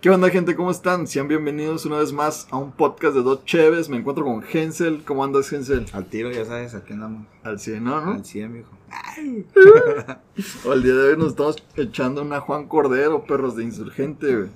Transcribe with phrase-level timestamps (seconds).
[0.00, 0.56] ¿Qué onda, gente?
[0.56, 1.06] ¿Cómo están?
[1.06, 3.90] Sean bienvenidos una vez más a un podcast de Dos Cheves.
[3.90, 5.04] Me encuentro con Hensel.
[5.04, 5.84] ¿Cómo andas, Hensel?
[5.92, 7.26] Al tiro, ya sabes, aquí andamos.
[7.42, 8.00] Al 100, ¿no?
[8.00, 8.12] ¿no?
[8.12, 8.70] Al 100, mijo.
[10.64, 14.48] O el día de hoy nos estamos echando una Juan Cordero, perros de insurgente, güey.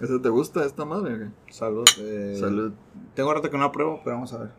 [0.00, 1.16] ¿Ese te gusta, esta madre?
[1.16, 1.28] güey?
[1.50, 1.88] Salud.
[2.00, 2.72] eh, Salud.
[3.14, 4.50] Tengo rato que no la pruebo, pero vamos a ver.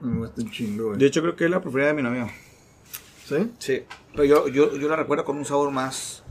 [0.00, 0.98] Me gusta un chingo, güey.
[0.98, 2.28] De hecho, creo que es la preferida de mi novia.
[3.24, 3.52] ¿Sí?
[3.58, 3.82] Sí.
[4.12, 6.24] Pero yo, yo, yo la recuerdo con un sabor más,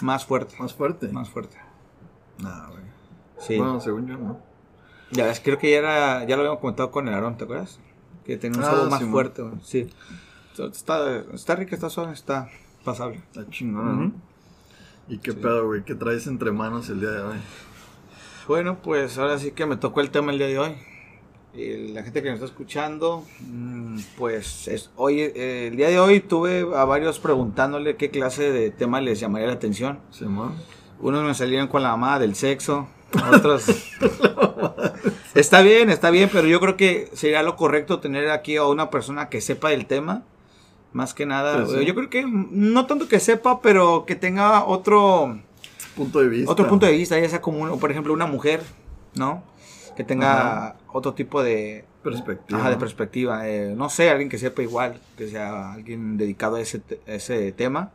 [0.00, 0.54] más fuerte.
[0.58, 1.08] ¿Más fuerte?
[1.08, 1.58] Más fuerte.
[2.38, 2.82] Nah, güey.
[3.38, 3.56] Sí.
[3.58, 4.40] Bueno, según yo, ¿no?
[5.10, 7.78] Ya ves, creo que ya era, ya lo habíamos comentado con el Aarón, ¿te acuerdas?
[8.24, 9.12] Que tenía un Ah, sabor más sí, man.
[9.12, 9.54] fuerte, güey.
[9.62, 9.90] Sí.
[10.58, 12.48] Está, está rica, está suave, está
[12.84, 13.16] pasable.
[13.18, 14.06] Está chingona, ¿no?
[14.06, 14.12] Ujú.
[15.08, 15.38] ¿Y qué Sí.
[15.38, 15.84] pedo, güey?
[15.84, 17.36] ¿Qué traes entre manos el día de hoy?
[18.48, 20.74] Bueno, pues ahora sí que me tocó el tema el día de hoy.
[21.54, 26.00] Y la gente que nos está escuchando, mm, pues es, hoy, eh, el día de
[26.00, 30.00] hoy tuve a varios preguntándole qué clase de tema les llamaría la atención.
[30.10, 30.54] Simón.
[31.04, 32.88] Unos me salieron con la mamada del sexo,
[33.32, 33.66] otros...
[35.34, 38.88] está bien, está bien, pero yo creo que sería lo correcto tener aquí a una
[38.90, 40.22] persona que sepa del tema.
[40.92, 41.84] Más que nada, Pues sí.
[41.84, 45.38] yo creo que no tanto que sepa, pero que tenga otro
[45.96, 46.50] Punto de vista.
[46.50, 48.62] otro punto de vista, ya sea como, un- por ejemplo, una mujer,
[49.14, 49.42] ¿no?
[49.96, 52.60] Que tenga otro tipo de, Perspectiva.
[52.60, 53.48] ajá, de perspectiva.
[53.48, 57.52] eh, no sé, alguien que sepa igual, que sea alguien dedicado a ese, a ese
[57.52, 57.90] tema.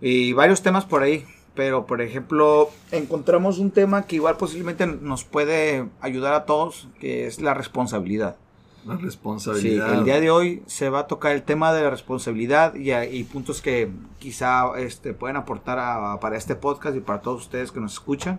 [0.00, 1.24] Y varios temas por ahí.
[1.56, 7.26] Pero, por ejemplo, encontramos un tema que igual posiblemente nos puede ayudar a todos, que
[7.26, 8.36] es la responsabilidad.
[8.84, 9.94] La Sí, responsabilidad.
[9.94, 13.24] el día de hoy se va a tocar el tema de la responsabilidad y, y
[13.24, 13.90] puntos que
[14.20, 18.38] quizá este, pueden aportar a- para este podcast y para todos ustedes que nos escuchan.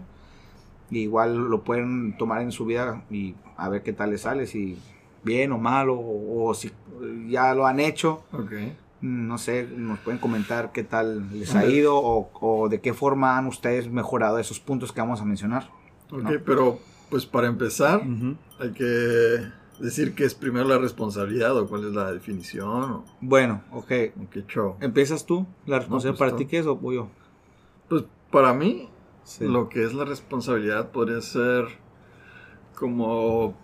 [0.89, 4.47] Y igual lo pueden tomar en su vida y a ver qué tal les sale,
[4.47, 4.77] si
[5.23, 6.71] bien o mal, o, o si
[7.27, 8.23] ya lo han hecho.
[8.31, 8.53] Ok.
[9.01, 13.37] No sé, nos pueden comentar qué tal les ha ido o, o de qué forma
[13.37, 15.69] han ustedes mejorado esos puntos que vamos a mencionar.
[16.11, 16.29] Ok, No.
[16.45, 18.01] pero pues para empezar,
[18.59, 19.41] hay que
[19.79, 23.91] decir que es primero la responsabilidad o cuál es la definición o, Bueno, ok.
[24.19, 24.75] o qué show.
[24.81, 25.45] ¿Empiezas tú?
[25.67, 27.07] ¿La responsabilidad pues para ti qué es o voy yo?
[27.89, 28.89] Pues para mí,
[29.23, 29.45] Sí.
[29.45, 31.65] lo que es la responsabilidad podría ser
[32.75, 33.55] como,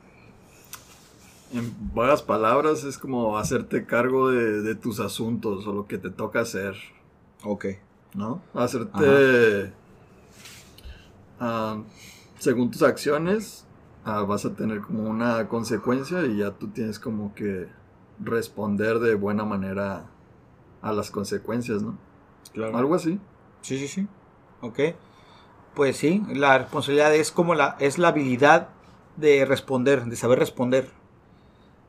[1.53, 6.09] en vagas palabras, es como hacerte cargo de, de tus asuntos o lo que te
[6.09, 6.75] toca hacer,
[7.43, 7.65] Ok.
[8.15, 8.41] ¿no?
[8.53, 9.73] Hacerte,
[11.39, 11.81] ah,
[12.39, 13.65] según tus acciones,
[14.05, 17.67] ah, vas a tener como una consecuencia y ya tú tienes como que
[18.19, 20.05] responder de buena manera
[20.81, 21.97] a las consecuencias, ¿no?
[22.53, 22.77] Claro.
[22.77, 23.19] Algo así.
[23.61, 24.07] Sí, sí, sí.
[24.61, 24.79] Ok.
[25.75, 28.69] Pues sí, la responsabilidad es como la, es la habilidad
[29.17, 30.89] de responder, de saber responder.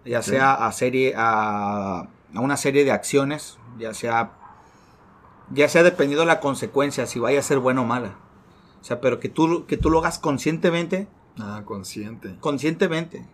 [0.04, 0.32] Ya Sí.
[0.32, 2.00] sea a serie, a,
[2.34, 4.32] a una serie de acciones, ya sea,
[5.50, 8.16] ya sea dependiendo de la consecuencia, si vaya a ser buena o mala.
[8.80, 12.36] O sea, pero que tú, que tú lo hagas conscientemente, Ah, consciente.
[12.40, 13.26] conscientemente.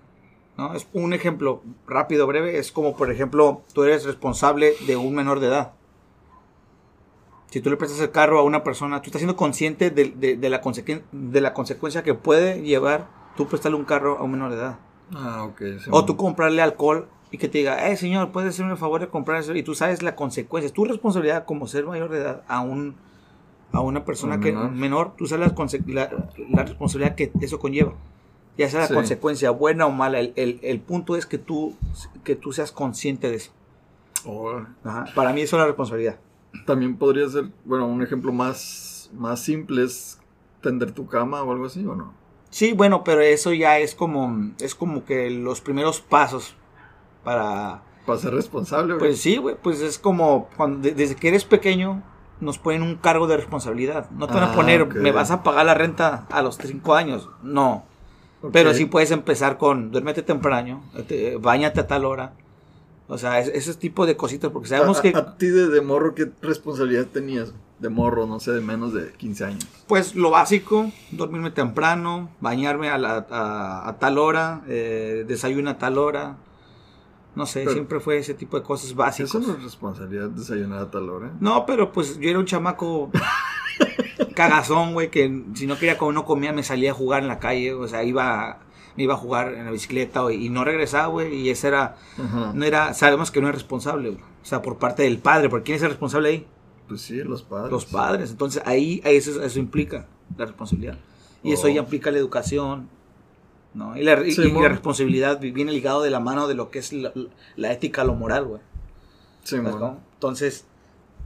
[0.57, 0.75] ¿no?
[0.75, 2.59] Es un ejemplo rápido, breve.
[2.59, 5.73] Es como, por ejemplo, tú eres responsable de un menor de edad.
[7.51, 10.37] Si tú le prestas el carro a una persona, tú estás siendo consciente de, de-
[10.37, 14.31] de la, consecu- de la consecuencia que puede llevar tú prestarle un carro a un
[14.33, 14.79] menor de edad.
[15.15, 15.59] Ah, ok.
[15.83, 19.01] sí, O tú comprarle alcohol y que te diga, eh, señor, puede hacerme el favor
[19.01, 19.55] de comprar eso.
[19.55, 20.67] Y tú sabes la consecuencia.
[20.67, 22.95] Es tu responsabilidad como ser mayor de edad a un
[23.73, 24.71] a una persona Un que menor.
[24.73, 25.53] menor, tú sabes
[25.87, 26.11] la, la,
[26.51, 27.93] la responsabilidad que eso conlleva.
[28.59, 28.95] Ya sea la Sí.
[28.95, 31.77] consecuencia buena o mala, el, el- el punto es que tú,
[32.25, 33.53] que tú seas consciente de eso.
[34.85, 35.05] Ajá.
[35.15, 36.19] Para mí eso es la responsabilidad.
[36.67, 40.19] también podría ser, bueno, un ejemplo más, más simple es
[40.61, 42.13] tender tu cama o algo así, ¿o no?
[42.51, 46.55] Sí, bueno, pero eso ya es como, es como que los primeros pasos
[47.25, 48.99] para, Para ser responsable, güey.
[48.99, 52.03] Pues sí, güey, pues es como cuando de- desde que eres pequeño
[52.41, 54.11] nos ponen un cargo de responsabilidad.
[54.11, 54.95] No te van Ah, a poner, ok.
[54.95, 57.29] me vas a pagar la renta a los 5 años.
[57.43, 57.85] No.
[58.53, 62.33] Pero sí puedes empezar con, duérmete temprano, te- bañate a tal hora.
[63.09, 65.81] O sea, es- ese tipo de cositas, porque sabemos a, que, a- ti de, de
[65.83, 67.53] morro, ¿qué responsabilidad tenías?
[67.81, 69.67] De morro, no sé, de menos de 15 años.
[69.87, 75.79] pues lo básico, dormirme temprano, bañarme a, la- a- a tal hora, eh, desayuno a
[75.79, 76.37] tal hora.
[77.35, 79.31] No sé, Pero- siempre fue ese tipo de cosas básicas.
[79.35, 81.31] Eso no es responsabilidad desayunar a tal hora.
[81.41, 83.11] No, pero pues yo era un chamaco
[84.35, 87.39] cagazón, güey, que si no quería comer, no comía, me salía a jugar en la
[87.39, 88.59] calle, o sea, iba,
[88.97, 92.53] me iba a jugar en la bicicleta y no regresaba, güey, y ese era, Ajá.
[92.55, 94.23] no era, sabemos que no es responsable, güey.
[94.23, 96.47] o sea, por parte del padre, ¿por quién es el responsable ahí?
[96.91, 97.71] Pues sí, los padres.
[97.73, 100.07] Los padres, entonces ahí, ahí eso, eso implica
[100.37, 100.99] la responsabilidad,
[101.43, 101.71] y eso Oh.
[101.71, 102.89] ya implica la educación,
[103.75, 103.97] ¿no?
[103.97, 104.63] Y la, y- Sí, y mon.
[104.65, 107.13] la responsabilidad viene ligado de la mano de lo que es la,
[107.57, 108.61] la ética, lo moral, güey.
[109.45, 109.79] Sí, ¿sabes mon.
[109.81, 110.01] cómo?
[110.15, 110.65] Entonces,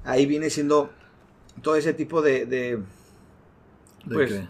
[0.05, 0.91] ahí viene siendo
[1.63, 4.47] todo ese tipo de, de, ¿De Pues, qué?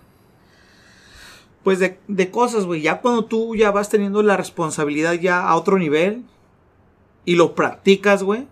[1.63, 2.83] Pues de, de cosas, güey.
[2.83, 6.25] Ya cuando tú ya vas teniendo la responsabilidad ya a otro nivel
[7.25, 8.47] y lo practicas, güey,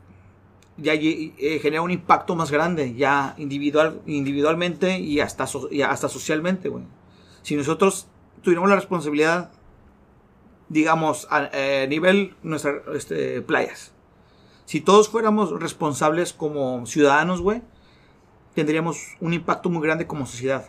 [0.78, 6.08] ya eh, genera un impacto más grande, ya individual, individualmente y hasta, so- y hasta
[6.08, 6.84] socialmente, güey.
[7.42, 8.08] Si nosotros
[8.42, 9.50] tuviéramos la responsabilidad,
[10.68, 13.92] digamos, a, eh, nivel nuestras este, playas,
[14.64, 17.62] si todos fuéramos responsables como ciudadanos, güey,
[18.54, 20.66] tendríamos un impacto muy grande como sociedad.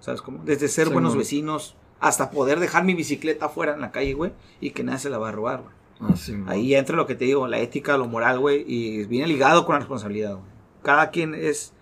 [0.00, 0.42] ¿Sabes cómo?
[0.44, 4.70] Desde ser buenos vecinos hasta poder dejar mi bicicleta afuera en la calle, güey, y
[4.70, 5.74] que nadie se la va a robar, güey.
[6.00, 6.14] Mo.
[6.46, 9.74] Ahí entra lo que te digo, la ética, lo moral, güey, y viene ligado con
[9.74, 10.50] la responsabilidad, güey.
[10.82, 11.74] Cada quien es,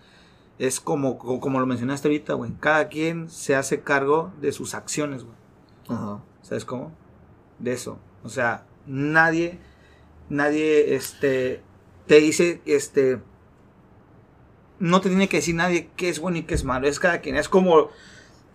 [0.58, 2.52] es como, como, como lo mencionaste ahorita, güey.
[2.58, 5.36] Cada quien se hace cargo de sus acciones, güey.
[5.88, 6.20] Ajá.
[6.42, 6.92] ¿Sabes cómo?
[7.58, 7.98] De eso.
[8.24, 9.58] O sea, nadie,
[10.28, 11.62] nadie, este,
[12.06, 13.20] te dice, este,
[14.80, 16.88] no te tiene que decir nadie qué es bueno y qué es malo.
[16.88, 17.36] Es cada quien.
[17.36, 17.90] Es como,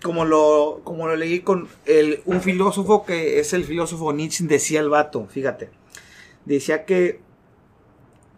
[0.04, 4.80] como lo, como lo leí con el, un filósofo que es el filósofo Nietzsche, decía
[4.80, 5.70] el vato, fíjate.
[6.46, 7.22] Decía que,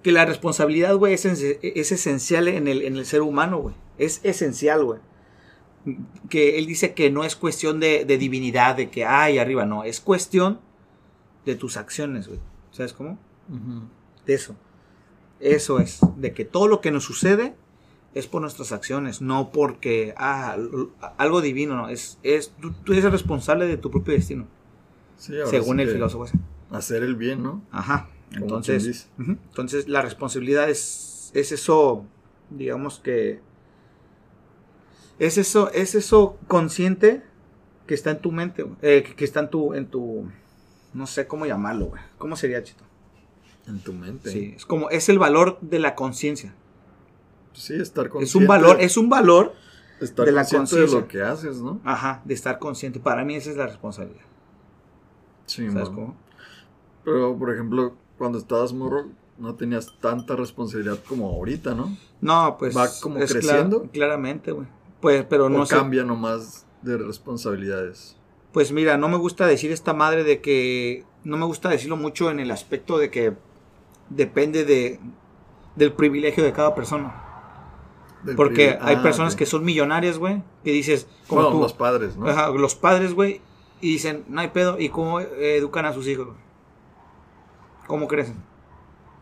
[0.04, 3.76] que la responsabilidad, güey, es, es, es esencial en el, en el ser humano, güey.
[3.98, 5.00] Es esencial, güey
[6.30, 9.84] que él dice que no es cuestión de, de divinidad, de que hay arriba, no,
[9.84, 10.60] es cuestión
[11.46, 12.40] de tus acciones, güey.
[12.72, 13.20] ¿Sabes cómo?
[14.26, 14.56] De eso.
[15.40, 17.56] Eso es, de que todo lo que nos sucede
[18.16, 20.58] es por nuestras acciones, no porque, ah,
[21.18, 24.48] algo divino, no, es, es tú, tú eres el responsable de tu propio destino,
[25.18, 26.26] Sí, según sí el filósofo.
[26.72, 27.62] Hacer el bien, ¿no?
[27.72, 28.10] Ajá.
[28.32, 32.06] Entonces, entonces la responsabilidad es, es eso,
[32.50, 33.40] digamos que
[35.20, 37.22] es eso, es eso consciente
[37.86, 40.26] que está en tu mente, eh, que, que está en tu, en tu,
[40.94, 42.02] no sé cómo llamarlo, güey.
[42.18, 42.84] ¿Cómo sería, Chito?
[43.68, 44.32] En tu mente.
[44.32, 46.54] Sí, es como, es el valor de la conciencia.
[47.56, 48.30] Sí, estar consciente.
[48.30, 49.54] Es un valor, es un valor,
[50.00, 51.80] estar de la consciente de lo que haces, ¿no?
[51.84, 53.00] ajá, de estar consciente.
[53.00, 54.26] Para mí esa es la responsabilidad.
[55.46, 55.96] Sí, ¿Sabes mo.
[55.96, 56.18] cómo?
[57.04, 59.08] Pero, por ejemplo, cuando estabas morro,
[59.38, 61.96] no tenías tanta responsabilidad como ahorita, ¿no?
[62.22, 62.76] No, pues.
[62.76, 63.84] ¿Va como es creciendo?
[63.92, 64.68] claramente, güey.
[65.02, 65.76] Pues, pero no o sé.
[65.76, 68.18] cambia nomás de responsabilidades.
[68.52, 71.06] Pues mira, no me gusta decir esta madre de que.
[71.24, 73.34] No me gusta decirlo mucho en el aspecto de que
[74.10, 75.00] depende de,
[75.76, 77.25] del privilegio de cada persona.
[78.36, 82.18] Porque hay Ah, personas que son millonarias, güey, que dices, como Bueno, tú, los padres,
[82.18, 82.28] ¿no?
[82.28, 83.42] ajá, los padres, güey,
[83.82, 86.26] y dicen, no hay pedo, ¿y cómo eh, educan a sus hijos?
[86.28, 86.38] güey?
[87.88, 88.38] ¿Cómo crecen?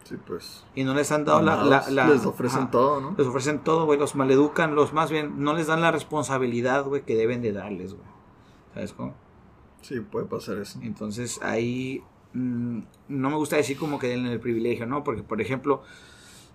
[0.06, 0.64] Sí, pues.
[0.76, 3.16] Y no les han dado la, la- amados, la- les ofrecen ajá, todo, ¿no?
[3.18, 7.04] Les ofrecen todo, güey, los maleducan, los más bien, no les dan la responsabilidad, güey,
[7.04, 8.06] que deben de darles, güey.
[8.74, 9.14] ¿Sabes cómo?
[9.82, 10.80] Sí, puede pasar eso.
[10.82, 12.04] Entonces ahí
[12.34, 12.80] mm,
[13.10, 15.04] no me gusta decir como que den el privilegio, ¿no?
[15.04, 15.84] Porque, por ejemplo,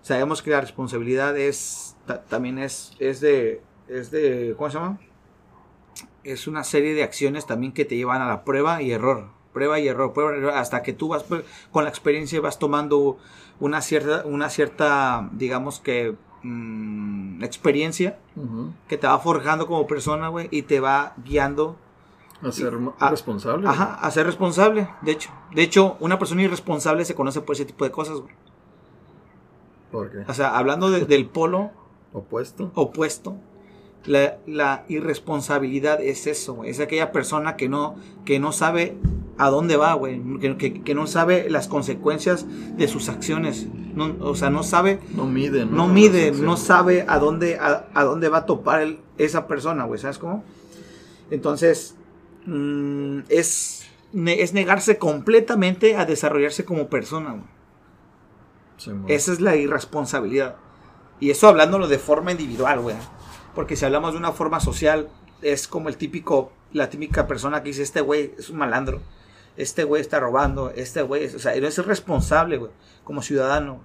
[0.01, 4.99] sabemos que la responsabilidad es ta- también es, es de es de ¿cómo se llama?
[6.23, 9.79] Es una serie de acciones también que te llevan a la prueba y error, prueba
[9.79, 13.17] y error, prueba y error, hasta que tú vas pues, con la experiencia vas tomando
[13.59, 18.17] una cierta una cierta digamos que mm, experiencia
[18.87, 21.77] que te va forjando como persona, güey, y te va guiando
[22.41, 23.67] A ser responsable.
[23.67, 25.29] Ajá, a ser responsable, de hecho.
[25.53, 28.33] De hecho, una persona irresponsable se conoce por ese tipo de cosas, güey.
[29.91, 30.19] ¿Por qué?
[30.27, 31.71] O sea, hablando de- del polo
[32.13, 32.71] Opuesto.
[32.75, 33.37] opuesto,
[34.05, 36.69] la, la irresponsabilidad es eso, güey.
[36.69, 38.95] Es aquella persona que no, que no sabe
[39.37, 40.21] a dónde va, güey.
[40.39, 42.45] Que, que- que no sabe las consecuencias
[42.77, 43.67] de sus acciones.
[43.95, 45.71] No, o sea, no sabe, No mide, ¿no?
[45.71, 49.83] no mide, no sabe a dónde, a, a dónde va a topar el- esa persona,
[49.85, 49.99] güey.
[49.99, 50.43] ¿Sabes cómo?
[51.31, 51.95] Entonces,
[52.45, 57.58] mm, es, es negarse completamente a desarrollarse como persona, güey.
[58.79, 58.91] Sí.
[59.07, 60.55] Esa es la irresponsabilidad.
[61.19, 62.95] Y eso hablándolo de forma individual, güey.
[63.53, 65.09] Porque si hablamos de una forma social,
[65.41, 69.01] es como el típico, la típica persona que dice, este güey es un malandro.
[69.57, 70.71] Este güey está robando.
[70.71, 71.35] Este güey, es-".
[71.35, 72.71] o sea, él es responsable, güey,
[73.03, 73.81] como ciudadano.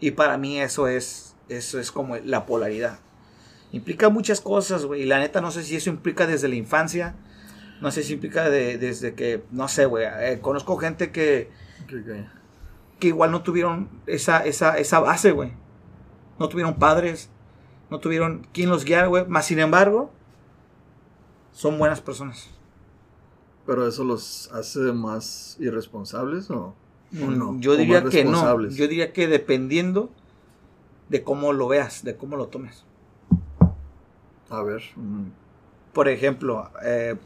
[0.00, 2.98] Y para mí eso es, eso es como la polaridad.
[3.72, 5.02] Implica muchas cosas, güey.
[5.02, 7.14] Y la neta no sé si eso implica desde la infancia.
[7.82, 10.06] No sé si implica de- desde que, no sé, güey.
[10.06, 11.50] eh, conozco gente que.
[12.98, 15.52] Que igual no tuvieron esa, esa, esa base, güey.
[16.38, 17.30] No tuvieron padres,
[17.90, 19.26] no tuvieron quien los guiara, güey.
[19.26, 20.10] Más sin embargo,
[21.52, 22.50] son buenas personas.
[23.66, 26.74] ¿Pero eso los hace más irresponsables o, o
[27.10, 27.56] Mm, no?
[27.60, 28.68] Yo ¿O diría que no.
[28.68, 30.10] Yo diría que dependiendo
[31.08, 32.84] de cómo lo veas, de cómo lo tomes.
[34.50, 34.82] A ver.
[34.96, 35.26] mm,
[35.92, 37.16] Por ejemplo, eh,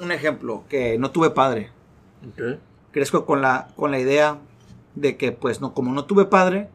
[0.00, 1.70] un ejemplo, que no tuve padre.
[2.28, 2.58] ok.
[2.92, 4.38] Crezco con la, con la idea
[4.94, 6.68] de que, pues, no, como no tuve padre,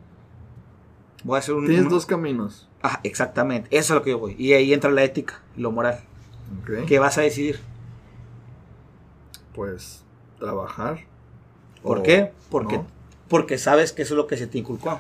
[1.23, 1.65] voy a hacer un...
[1.65, 2.69] Tienes un- dos caminos.
[2.83, 4.35] Ah, exactamente, eso es lo que yo voy.
[4.37, 5.99] Y ahí entra la ética, y lo moral.
[6.61, 6.85] Ok.
[6.87, 7.59] ¿Qué vas a decidir?
[9.53, 10.03] Pues
[10.39, 10.99] trabajar.
[11.81, 12.31] ¿Por qué?
[12.49, 12.87] Porque, ¿no?
[13.27, 14.99] porque sabes que eso es lo que se te inculcó.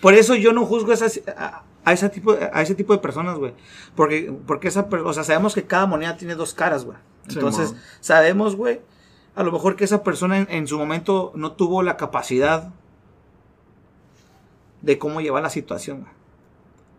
[0.00, 3.38] Por eso yo no juzgo esas, a, a ese tipo, a ese tipo de personas,
[3.38, 3.54] güey.
[3.94, 6.98] Porque, porque esa, o sea, sabemos que cada moneda tiene dos caras, güey.
[7.28, 8.80] Entonces, sabemos, güey,
[9.34, 12.70] a lo mejor que esa persona en, en su momento no tuvo la capacidad
[14.82, 16.06] de cómo llevar la situación.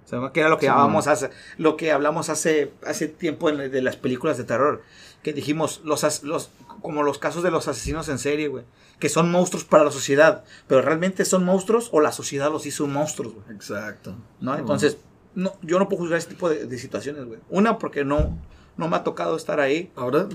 [0.05, 1.13] O sea, que era lo que Sí, hablábamos mon.
[1.13, 4.81] hace, lo que hablamos hace, hace tiempo en- de las películas de terror.
[5.21, 6.49] Que dijimos, los, los,
[6.81, 8.65] como los casos de los asesinos en serie, güey.
[8.99, 10.43] Que son monstruos para la sociedad.
[10.67, 13.45] Pero realmente son monstruos o la sociedad los hizo monstruos, güey.
[13.55, 14.15] Exacto.
[14.41, 14.57] ¿no?
[14.57, 14.97] Entonces,
[15.35, 17.39] no, yo no puedo juzgar este tipo de, de situaciones, güey.
[17.49, 18.37] Una, porque no,
[18.77, 19.91] no me ha tocado estar ahí.
[19.95, 20.27] Ahora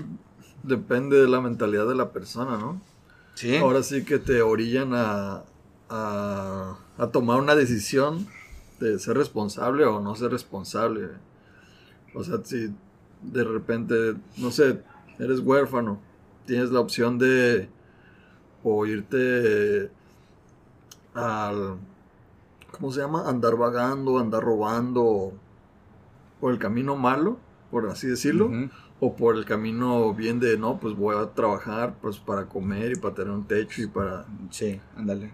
[0.63, 2.81] depende de la mentalidad de la persona, ¿no?
[3.35, 3.57] Sí.
[3.57, 5.43] Ahora sí que te orillan a,
[5.89, 8.27] a, a tomar una decisión
[8.79, 11.09] de ser responsable o no ser responsable.
[12.13, 12.73] O sea, si
[13.21, 14.81] de repente, no sé,
[15.19, 15.99] eres huérfano,
[16.45, 17.69] tienes la opción de
[18.63, 19.89] o irte
[21.13, 21.77] al,
[22.71, 23.29] ¿cómo se llama?
[23.29, 25.33] Andar vagando, andar robando
[26.39, 27.37] por el camino malo,
[27.71, 28.49] por así decirlo.
[29.01, 32.95] O por el camino bien de, no, pues voy a trabajar pues para comer y
[32.95, 34.25] para tener un techo y para...
[34.49, 35.31] Sí, ándale.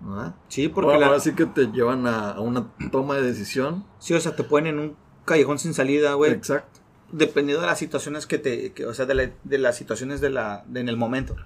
[0.00, 0.34] ¿no?
[0.48, 3.84] Sí, porque Ahora, la- ahora sí que te llevan a, a una toma de decisión.
[3.98, 6.32] sí, o sea, te ponen en un callejón sin salida, güey.
[6.32, 6.80] Exacto.
[7.12, 10.30] Dependiendo de las situaciones que te, que, o sea, de, la- de las situaciones de
[10.30, 11.36] la, de en el momento,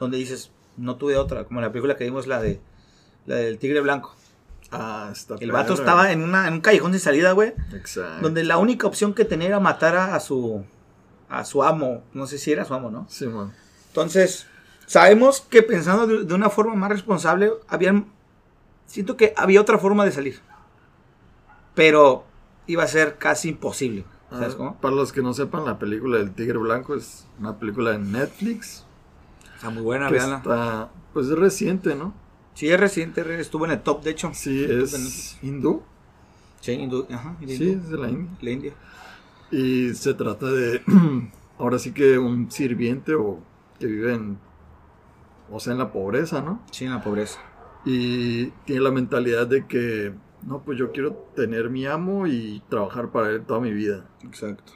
[0.00, 2.60] donde dices, no tuve otra, como la película que vimos, la de,
[3.26, 4.14] la del tigre blanco.
[4.70, 5.84] Ah, está El vato perra.
[5.84, 8.22] estaba en, una, en un callejón sin salida, güey, Exacto.
[8.22, 10.64] donde la única opción que tenía era matar a, a su,
[11.38, 13.06] a su amo, no sé si era su amo, ¿no?
[13.08, 13.52] Sí, man.
[13.88, 14.46] Entonces,
[14.86, 18.06] sabemos que pensando de, de una forma más responsable, habían,
[18.86, 20.40] siento que había otra forma de salir,
[21.74, 22.24] pero
[22.66, 24.76] iba a ser casi imposible, ¿sabes Ah, cómo?
[24.80, 28.84] Para los que no sepan, la película del Tigre Blanco es una película de Netflix.
[29.54, 32.12] Está muy buena, está, pues es reciente, ¿no?
[32.54, 34.30] Sí, es reciente, re- estuvo en el top, de hecho.
[34.34, 35.82] Sí, es hindú.
[36.60, 37.80] Sí, hindú, ajá, de Sí, hindú.
[37.80, 38.36] es de la India.
[38.40, 38.72] La India.
[39.52, 40.82] Y se trata de,
[41.58, 43.38] ahora sí que un sirviente o
[43.78, 44.38] que vive en,
[45.50, 46.62] o sea, en la pobreza, ¿no?
[46.70, 47.38] Sí, en la pobreza.
[47.84, 50.14] Y tiene la mentalidad de que,
[50.46, 54.06] no, pues yo quiero tener mi amo y trabajar para él toda mi vida.
[54.24, 54.72] Exacto.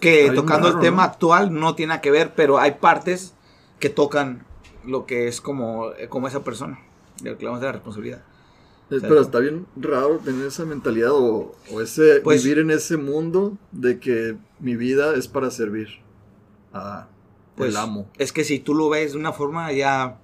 [0.00, 1.10] Que Está tocando raro, el tema ¿no?
[1.10, 3.34] actual no tiene nada que ver, pero hay partes
[3.80, 4.46] que tocan
[4.84, 6.78] lo que es como, como esa persona,
[7.22, 8.22] que hablamos de la responsabilidad.
[8.90, 12.96] Eh, Pero está bien raro tener esa mentalidad o, o ese Pues- vivir en ese
[12.96, 15.88] mundo de que mi vida es para servir
[16.72, 17.06] a
[17.56, 18.08] Pues el amo.
[18.18, 20.18] es que si tú lo ves de una forma ya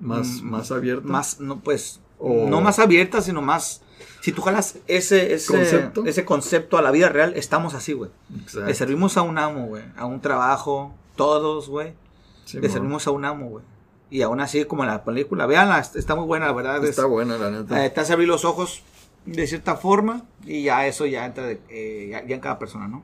[0.00, 1.06] Más, mm, más abierta.
[1.08, 3.82] más, no pues, O- no más abierta, sino más,
[4.22, 6.04] si tú jalas ese, ese ¿Concepto?
[6.06, 8.10] ese concepto a la vida real, estamos así, güey.
[8.64, 11.92] Le servimos a un amo, güey, a un trabajo, todos, güey.
[12.46, 12.72] Sí, Le mo.
[12.72, 13.64] servimos a un amo, güey.
[14.10, 16.82] Y aún así, como la película, véanla, est- está muy buena, la verdad.
[16.84, 17.84] es- Está buena, la neta.
[17.84, 18.82] eh, te hace abrir los ojos
[19.26, 22.86] de cierta forma y ya eso ya entra de- eh, ya, ya en cada persona,
[22.88, 23.02] ¿no?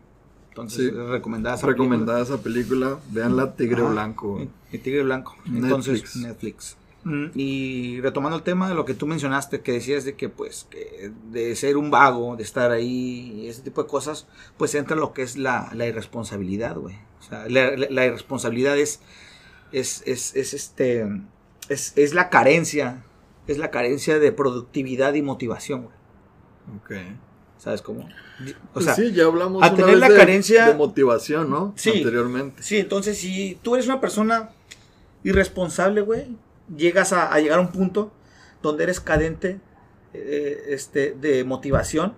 [0.50, 0.86] Entonces, Sí.
[0.88, 2.98] es recomendada esa Recomendada esa película.
[3.10, 3.90] Veanla, Tigre Ajá.
[3.92, 4.34] Blanco.
[4.36, 4.58] película.
[4.72, 5.36] El Tigre Blanco.
[5.46, 6.16] Entonces, Netflix.
[6.16, 6.76] Netflix.
[7.04, 10.66] Mm, Y retomando el tema de lo que tú mencionaste, que decías de que, pues,
[10.68, 14.26] que de ser un vago, de estar ahí y ese tipo de cosas,
[14.58, 16.96] pues entra lo que es la, la irresponsabilidad, güey.
[17.20, 19.00] O sea, la, la- la irresponsabilidad es,
[19.72, 21.06] es, es, es este,
[21.68, 23.04] es, es la carencia,
[23.46, 25.94] es la carencia de productividad y motivación, güey.
[26.78, 27.16] Ok.
[27.58, 28.00] ¿Sabes cómo?
[28.00, 31.50] O Pues sea, sí, ya hablamos a una tener vez la de, carencia- de motivación,
[31.50, 31.74] ¿no?
[31.76, 31.90] Sí.
[31.98, 32.62] Anteriormente.
[32.62, 34.50] Sí, entonces si tú eres una persona
[35.24, 36.36] irresponsable, güey,
[36.74, 38.12] llegas a, a llegar a un punto
[38.62, 39.60] donde eres cadente
[40.14, 42.14] eh, este, de motivación,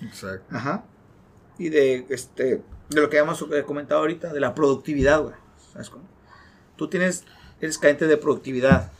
[0.00, 0.44] Exacto.
[0.56, 0.84] ajá,
[1.58, 5.34] y de, este, de lo que hemos eh, comentado ahorita, de la productividad, güey.
[5.72, 6.04] ¿Sabes cómo?
[6.78, 7.24] Tú tienes,
[7.60, 8.90] eres cadente de productividad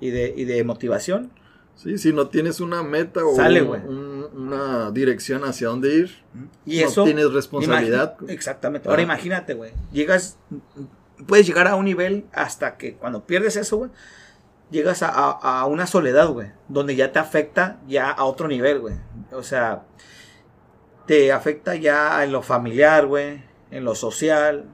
[0.00, 1.30] y de, y de motivación.
[1.76, 3.80] Sí, si no tienes una meta o Sale, un- güey.
[3.82, 6.24] un- una dirección hacia dónde ir,
[6.66, 7.04] Y no eso...
[7.04, 8.16] tienes responsabilidad.
[8.28, 8.88] Exactamente.
[8.88, 9.04] Ahora Ah.
[9.04, 9.72] imagínate, güey.
[9.92, 10.38] Llegas,
[11.26, 13.90] puedes llegar a un nivel hasta que cuando pierdes eso, güey,
[14.70, 18.80] llegas a, a- a una soledad, güey, donde ya te afecta ya a otro nivel,
[18.80, 18.94] güey.
[19.32, 19.84] O sea,
[21.06, 24.64] te afecta ya en lo familiar, güey, en lo social,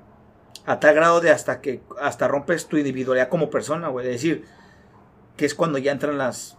[0.66, 4.06] a tal grado de hasta que hasta rompes tu individualidad como persona, güey.
[4.06, 4.44] Es decir,
[5.36, 6.56] que es cuando ya entran las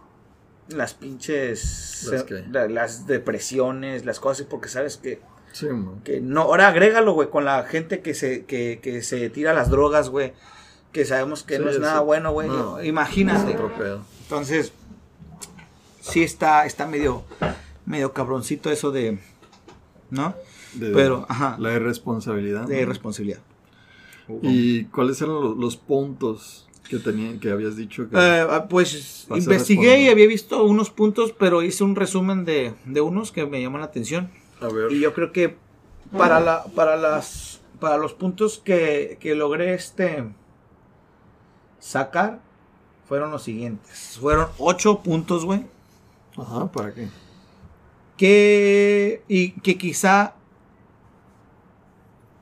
[0.68, 5.20] las pinches ¿Las la- las depresiones, las cosas, porque sabes que
[5.52, 5.68] Sí,
[6.04, 9.70] que no, ahora agrégalo, güey, con la gente que se, que, que se tira las
[9.70, 10.34] drogas, güey.
[10.92, 12.48] Que sabemos que Sí, no es nada bueno, güey.
[12.48, 13.56] no, Imagínate.
[14.22, 14.72] Entonces,
[16.00, 17.24] sí está, está medio,
[17.86, 19.18] medio cabroncito eso de,
[20.10, 20.34] ¿no?
[20.74, 22.66] De- Pero, ajá, La irresponsabilidad.
[22.66, 22.80] de
[24.42, 28.16] ¿Y cuáles eran lo- los, puntos que tenían, que habías dicho que...
[28.16, 33.00] Eh, ah, pues investigué y había visto unos puntos, pero hice un resumen de, de
[33.00, 34.30] unos que me llaman la atención.
[34.60, 34.90] a ver.
[34.92, 35.56] Y yo creo que
[36.16, 40.24] para la, para las, para los puntos que, que logré este
[41.80, 42.40] sacar
[43.08, 44.18] fueron los siguientes.
[44.20, 45.64] Fueron ocho puntos, güey.
[46.36, 47.08] Ajá, ¿para qué?
[48.16, 50.35] que y que quizá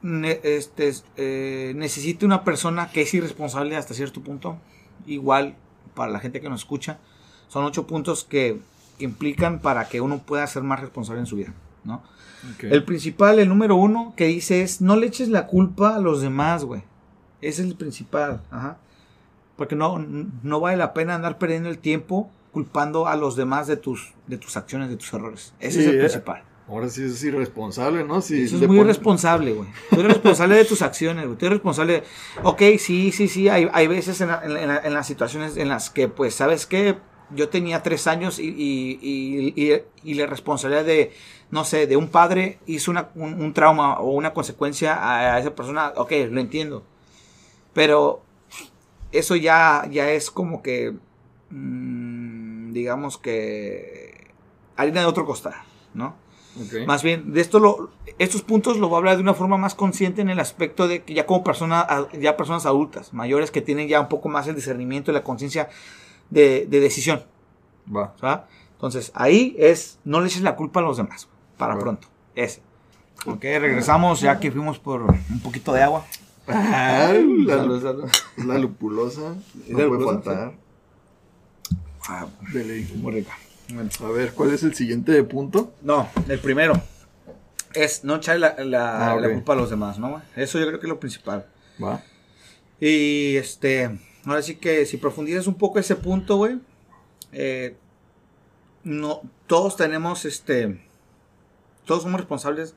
[0.05, 4.59] ne- este, eh, necesite una persona que es irresponsable hasta cierto punto.
[5.07, 5.57] Igual
[5.95, 6.99] para la gente que nos escucha,
[7.49, 8.61] son ocho puntos que,
[8.99, 11.53] que implican para que uno pueda ser más responsable en su vida,
[11.85, 12.03] ¿no?
[12.61, 16.21] El principal, el número uno que dice es no le eches la culpa a los
[16.21, 16.83] demás, güey.
[17.41, 18.77] Ese es el principal, ajá.
[19.57, 23.77] Porque no, no vale la pena andar perdiendo el tiempo culpando a los demás de
[23.77, 25.55] tus, de tus acciones, de tus errores.
[25.59, 25.99] Ese es el eh.
[26.01, 26.43] principal.
[26.67, 28.23] Ahora sí es irresponsable, ¿no?
[28.23, 29.69] Si Eso es muy ponen- irresponsable, güey.
[29.91, 31.37] Tú eres responsable de tus acciones, güey.
[31.37, 32.05] Tú eres responsable.
[32.43, 33.49] Ok, sí, sí, sí.
[33.51, 36.65] Hay, hay veces en, la- en la- en las situaciones en las que, pues, ¿sabes
[36.67, 36.97] qué?
[37.35, 41.13] Yo tenía tres años y, y, y- y- la responsabilidad de,
[41.51, 45.39] no sé, de un padre hizo una- un, un trauma o una consecuencia a, a
[45.41, 45.93] esa persona.
[45.97, 46.83] Ok, lo entiendo.
[47.75, 48.23] Pero
[49.13, 50.95] eso ya, ya es como que,
[51.51, 54.29] mm, digamos que,
[54.77, 55.55] harina de otro costal,
[55.95, 56.15] ¿no?
[56.87, 59.75] Más bien, de esto lo, estos puntos lo voy a hablar de una forma más
[59.75, 61.87] consciente en el aspecto de que ya como persona,
[62.21, 65.69] ya personas adultas, mayores que tienen ya un poco más el discernimiento y la conciencia
[66.31, 67.25] de, de decisión.
[67.95, 68.47] Va.
[68.73, 72.07] Entonces, ahí es, no le eches la culpa a los demás, para pronto.
[72.35, 72.61] Ese.
[73.27, 76.05] Ok, regresamos ya que fuimos por un poquito de agua.
[76.47, 78.05] Ay, la, Salud, salud.
[78.47, 79.35] la lupulosa.
[79.65, 80.13] ¿Es No puede lupulosa?
[80.23, 80.53] faltar.
[82.07, 82.87] Ah, Dele.
[82.97, 83.33] muy rica.
[83.73, 83.91] Bueno.
[84.01, 85.75] A ver, ¿cuál es el siguiente punto?
[85.83, 86.81] No, el primero
[87.75, 90.23] es no echarle la, la- Ah, la culpa a los demás, ¿no?
[90.37, 91.47] Eso yo creo que es lo principal.
[91.83, 92.03] Va.
[92.81, 96.59] Y este, ahora sí que si profundizas un poco ese punto, güey,
[97.33, 97.77] eh,
[98.85, 100.81] no, todos tenemos este,
[101.87, 102.75] todos somos responsables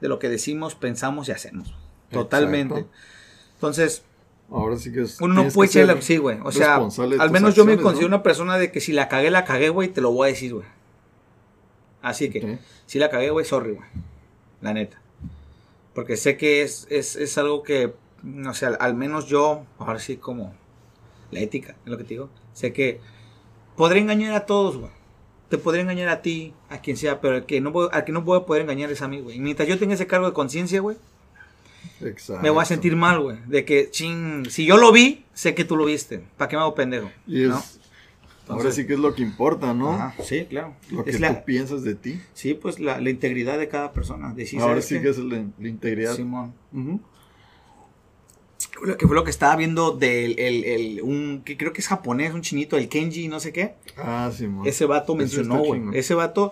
[0.00, 1.74] de lo que decimos, pensamos y hacemos.
[2.10, 2.74] Totalmente.
[2.80, 2.96] Exacto.
[3.54, 4.02] Entonces,
[4.50, 5.20] Ahora sí que es.
[5.20, 6.38] uno no puede echarle, sí, güey.
[6.44, 6.76] O sea,
[7.18, 8.16] al menos yo me considero ¿no?
[8.16, 10.54] una persona de que si la cagué, la cagué, güey, te lo voy a decir,
[10.54, 10.66] güey.
[12.02, 13.88] Así que, si la cagué, güey, sorry, güey.
[14.60, 15.00] La neta.
[15.94, 19.98] Porque sé que es, es, es algo que, no sé, al, al menos yo, ahora
[19.98, 20.54] sí como
[21.30, 22.28] la ética, es lo que te digo.
[22.52, 23.00] Sé que
[23.76, 24.90] podré engañar a todos, güey.
[25.48, 28.12] Te podré engañar a ti, a quien sea, pero el que no, voy- al que
[28.12, 29.36] no voy a poder engañar es a mí, güey.
[29.36, 30.96] Y mientras yo tenga ese cargo de conciencia, güey,
[32.02, 32.42] Exacto.
[32.42, 33.36] me voy a sentir mal, güey.
[33.46, 36.22] De que, ching, si yo lo vi, sé que tú lo viste.
[36.36, 37.10] ¿Para qué me hago pendejo?
[37.26, 37.48] Y es.
[37.48, 37.62] ¿No?
[38.46, 39.92] Ahora sí que es lo que importa, ¿no?
[39.92, 40.74] Ajá, sí, claro.
[40.90, 42.20] Lo que Es tú la- piensas de ti.
[42.34, 44.28] sí, pues la, la integridad de cada persona.
[44.28, 45.02] Ahora ¿sabes sí qué?
[45.02, 46.14] que es la, la integridad.
[46.14, 46.52] Simón.
[48.82, 51.88] Lo que fue lo que estaba viendo del el, el- un que creo que es
[51.88, 53.76] japonés, un chinito, el Kenji, no sé qué.
[53.96, 54.66] Ah, sí, man.
[54.66, 55.80] Ese vato mencionó, güey.
[55.94, 56.50] Ese vato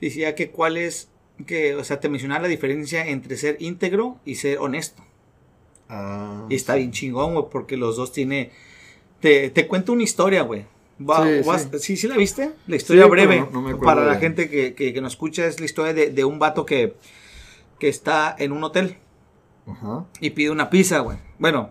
[0.00, 1.10] decía que cuál es
[1.46, 5.02] que, o sea, te mencionaba la diferencia entre ser íntegro y ser honesto.
[5.88, 8.50] Ah, Y está bien chingón, güey, porque los dos tiene
[9.20, 10.66] te, te cuento una historia, güey.
[11.00, 11.78] Va- Sí, vas- sí.
[11.80, 11.96] sí.
[11.96, 12.52] sí, la viste?
[12.66, 13.40] La historia Sí, breve.
[13.40, 15.92] no- no me acuerdo para la gente que, que, que nos escucha es la historia
[15.92, 16.94] de, de un vato que,
[17.78, 18.96] que está en un hotel.
[20.20, 21.16] Y pide una pizza, güey.
[21.38, 21.70] Bueno,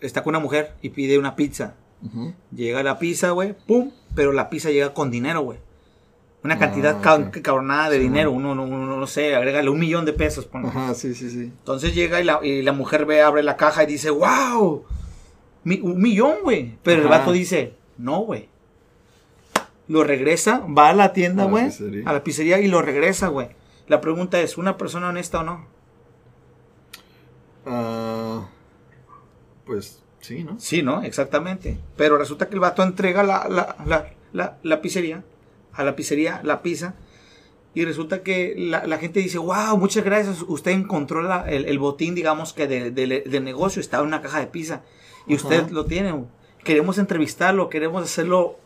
[0.00, 1.74] está con una mujer y pide una pizza.
[2.54, 5.58] Llega la pizza, güey, pum, pero la pizza llega con dinero, güey.
[6.44, 7.38] Una Ah, cantidad ca- ok.
[7.40, 10.44] cabronada de Sí, dinero, uno, no uno no sé, agrégale un millón de pesos.
[10.46, 10.68] ponle.
[10.68, 11.52] Ajá, sí, sí, sí.
[11.56, 14.84] Entonces llega y la, y la mujer ve, abre la caja y dice, wow,
[15.64, 16.76] mi- un millón, güey.
[16.82, 18.48] Pero el vato dice, no, güey.
[19.86, 22.02] Lo regresa, va a la tienda, A la güey, pizzería.
[22.08, 23.48] a la pizzería y lo regresa, güey.
[23.86, 25.66] La pregunta es, ¿una persona honesta o no?
[27.66, 28.48] Ah,
[29.64, 30.58] pues sí, ¿no?
[30.58, 31.02] Sí, ¿no?
[31.02, 31.78] Exactamente.
[31.96, 35.22] Pero resulta que el vato entrega la, la, la, la pizzería,
[35.74, 36.94] a la pizzería, la pizza,
[37.74, 41.78] y resulta que la, la gente dice, wow, muchas gracias, usted encontró la- el, el
[41.78, 44.82] botín, digamos, que de- de- del negocio, estaba en una caja de pizza,
[45.26, 46.14] y usted lo tiene.
[46.64, 48.56] Queremos entrevistarlo, queremos hacerlo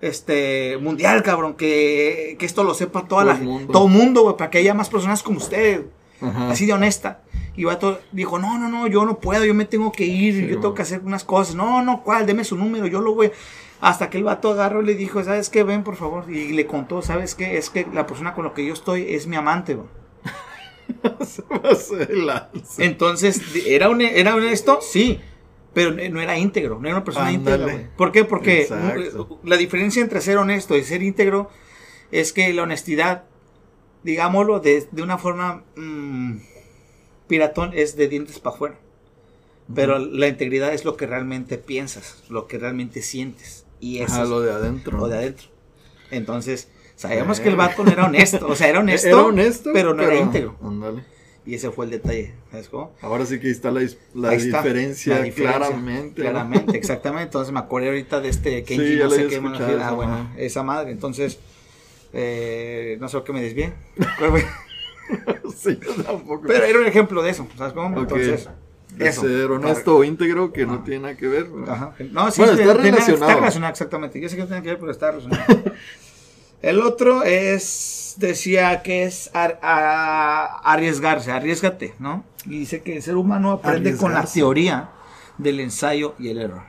[0.00, 3.72] este mundial, cabrón, que, que esto lo sepa toda Todo la el mundo.
[3.72, 5.84] todo mundo, güey, para que haya más personas como usted
[6.20, 6.50] Ajá.
[6.50, 7.20] así de honesta.
[7.56, 10.46] Y vato dijo, no, no, no, yo no puedo, yo me tengo que ir, Sí,
[10.46, 11.54] yo tengo que hacer unas cosas.
[11.54, 12.24] No, no, ¿cuál?
[12.24, 13.30] Deme su número, yo lo voy.
[13.80, 15.62] Hasta que el vato agarró y le dijo, ¿sabes qué?
[15.62, 16.30] Ven, por favor.
[16.30, 17.56] Y le contó, ¿sabes qué?
[17.56, 19.78] Es que la persona con la que yo estoy es mi amante.
[22.78, 24.80] Entonces, ¿era, un, ¿era honesto?
[24.82, 25.20] Sí.
[25.72, 27.90] Pero no era íntegro, no era una persona íntegra.
[27.96, 28.24] ¿Por qué?
[28.24, 29.38] Porque Exacto.
[29.44, 31.48] la diferencia entre ser honesto y ser íntegro
[32.10, 33.22] es que la honestidad
[34.02, 36.38] digámoslo de, de una forma mm,
[37.26, 38.78] piratón, es de dientes para afuera.
[39.74, 43.59] Pero la integridad es lo que realmente piensas, lo que realmente sientes.
[43.80, 44.98] Y eso Ajá, lo de adentro.
[44.98, 45.48] lo de adentro.
[46.10, 48.46] Entonces, sabíamos que el vato no era honesto.
[48.46, 50.56] O sea, era honesto, Era honesto, pero no era íntegro.
[51.46, 52.34] Y ese fue el detalle.
[52.50, 52.92] ¿Sabes cómo?
[53.00, 53.80] Ahora sí que ahí está la,
[54.14, 56.22] la Ahí está, diferencia la diferencia, claramente.
[56.22, 56.28] ¿no?
[56.30, 57.24] Claramente, exactamente.
[57.24, 59.36] Entonces me acordé ahorita de este Kenji, Sí, no sé qué.
[59.42, 60.46] ah, esa bueno, madre.
[60.46, 60.90] esa madre.
[60.92, 61.38] Entonces,
[62.12, 63.72] eh, no sé que me desvié.
[64.18, 64.46] ¿Cuál fue?
[65.56, 66.44] sí, yo tampoco.
[66.46, 67.48] Pero era un ejemplo de eso.
[67.56, 67.98] ¿Sabes cómo?
[67.98, 68.48] Entonces,
[69.04, 69.22] De eso.
[69.22, 71.48] ser honesto o íntegro que no tiene nada que ver.
[71.48, 71.70] ¿no?
[71.70, 71.94] Ajá.
[72.12, 73.14] No, sí, Bueno, está relacionado.
[73.14, 74.20] Está relacionado, exactamente.
[74.20, 75.62] Yo sé que no tiene que ver, pero está relacionado.
[76.62, 82.22] El otro es, decía que es ar- a- arriesgarse, arriesgate, ¿no?
[82.44, 84.90] Y dice que el ser humano aprende con la teoría
[85.38, 86.62] del ensayo y el error.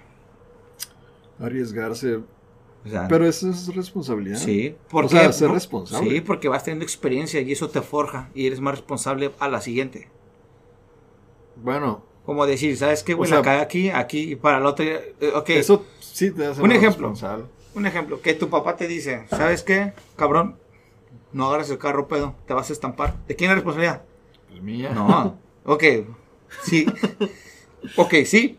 [1.40, 2.16] Arriesgarse.
[2.18, 4.38] O sea, Pero eso es responsabilidad.
[4.38, 6.10] sí, O porque, sea, ser responsable.
[6.10, 9.62] Sí, porque vas teniendo experiencia y eso te forja y eres más responsable a la
[9.62, 10.08] siguiente.
[11.58, 13.14] Bueno, Como decir, ¿sabes qué?
[13.14, 14.86] O Güey, sea, la cagué aquí, aquí, para la otra.
[14.86, 17.08] eh, ok, eso sí te hace Un ejemplo.
[17.10, 17.46] responsable.
[17.74, 19.94] Un ejemplo, que tu papá te dice, ¿sabes qué?
[20.18, 20.58] Cabrón,
[21.32, 23.16] no agarres el carro, pedo, te vas a estampar.
[23.28, 24.04] ¿De quién es la responsabilidad?
[24.50, 24.92] Pues mía.
[24.94, 25.38] No.
[25.66, 25.84] Ok,
[26.64, 26.86] sí.
[27.96, 28.58] Ok, sí.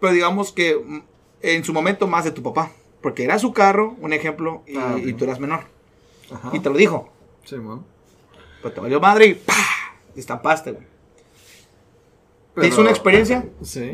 [0.00, 1.02] Pero digamos que mm,
[1.42, 2.70] en su momento más de tu papá.
[3.02, 5.64] Porque era su carro, un ejemplo, y, Ah, y tú eras menor.
[6.32, 6.50] Ajá.
[6.54, 7.12] Y te lo dijo.
[7.44, 7.84] Sí, man.
[8.62, 9.52] Pero te valió madre y ¡pah!
[10.14, 10.86] Te estampaste, güey.
[12.54, 13.92] ¿Te Pero- hizo una experiencia Sí.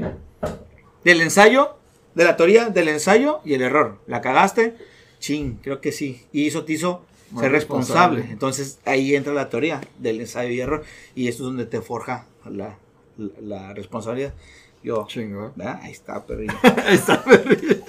[1.05, 1.77] del ensayo,
[2.15, 3.99] de la teoría del ensayo y el error?
[4.07, 4.75] ¿La cagaste?
[5.19, 6.25] Chin, creo que sí.
[6.33, 7.03] Y eso te hizo
[7.39, 8.17] ser responsable.
[8.17, 8.33] responsable.
[8.33, 10.83] Entonces ahí entra la teoría del ensayo y error.
[11.15, 12.77] Y esto es donde te forja la,
[13.17, 14.35] la, la responsabilidad.
[14.83, 15.53] Yo, Chingón.
[15.57, 15.81] ¿verdad?
[15.83, 16.55] Ahí está, perrillo.
[16.87, 17.83] Ahí está, perrillo.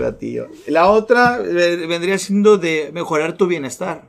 [0.00, 0.48] Batillo.
[0.66, 4.04] La otra eh, vendría siendo de mejorar tu bienestar.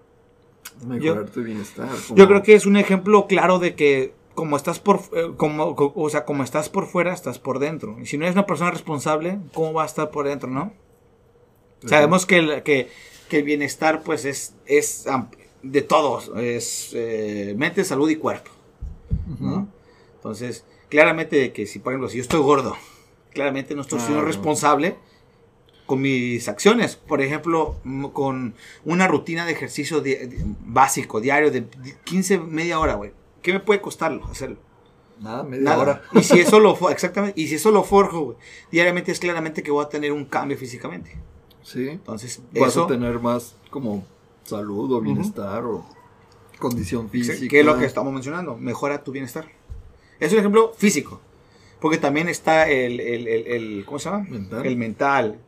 [0.86, 1.88] Mejorar tu bienestar.
[2.16, 5.94] Yo creo que es un ejemplo claro de que como estás por eh, como co-
[5.96, 7.98] o sea, como estás por fuera, estás por dentro.
[8.00, 10.72] Y si no eres una persona responsable, ¿cómo va a estar por dentro, no?
[11.88, 12.90] Sabemos que el, que,
[13.30, 15.06] que el bienestar pues es, es
[15.64, 18.52] de todos, es eh, mente, salud y cuerpo.
[19.40, 19.68] ¿no?
[20.16, 22.76] Entonces, claramente que si por ejemplo, si yo estoy gordo,
[23.34, 24.96] claramente no estoy siendo responsable
[25.86, 26.96] con mis acciones.
[26.96, 27.76] Por ejemplo,
[28.14, 30.18] con una rutina de ejercicio di-
[30.62, 33.12] básico, diario, de di- 15, media hora, güey.
[33.46, 34.58] ¿Qué me puede costarlo hacerlo?
[35.22, 35.78] Nada, media Nada.
[35.78, 36.02] hora.
[36.14, 38.38] Y si eso lo exactamente, y si eso lo forjo,
[38.72, 41.16] diariamente es claramente que voy a tener un cambio físicamente.
[41.62, 41.90] Sí.
[41.90, 44.04] Entonces, Vas eso a tener más como
[44.46, 45.86] salud o bienestar o
[46.60, 47.48] condición física.
[47.48, 49.46] que es lo que estamos mencionando, mejora tu bienestar.
[50.20, 51.22] Es un ejemplo físico,
[51.80, 54.26] porque también está el, el, el- el- ¿cómo se llama?
[54.28, 54.66] Mental.
[54.66, 55.40] El mental,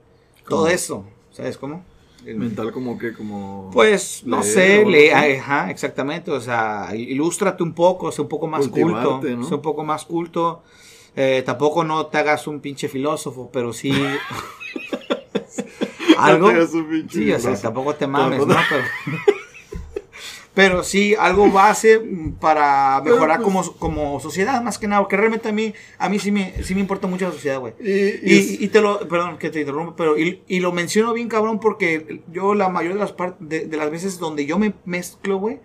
[0.47, 1.83] todo eso, ¿sabes cómo?
[2.27, 3.69] El- Mental como que como...
[3.71, 5.37] Pues, no Leer sé, así.
[5.37, 9.47] ajá, exactamente, o sea, ilústrate un poco, sé un poco más culto, ¿no?
[9.47, 10.61] sé un poco más culto,
[11.15, 13.91] eh, tampoco no te hagas un pinche filósofo, pero sí...
[16.17, 16.47] algo...
[16.47, 18.55] No te hagas un pinche Sí, o sea, tampoco te mames, ¿no?
[18.69, 18.83] Pero,
[20.57, 25.15] pero sí, algo base mm, para mejorar pues- como, como sociedad, más que nada, porque
[25.15, 27.75] realmente a mí, a mí sí me, sí me importa mucho la sociedad, güey.
[27.79, 31.59] Y, y te lo, perdón que te interrumpa, pero y, y lo menciono bien cabrón
[31.59, 35.37] porque yo la mayoría de las partes de, de las veces donde yo me mezclo,
[35.37, 35.59] güey,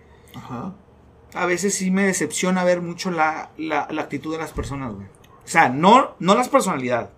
[1.33, 5.07] a veces sí me decepciona ver mucho la, la, la actitud de las personas, güey.
[5.07, 7.09] O sea, no, no las personalidad.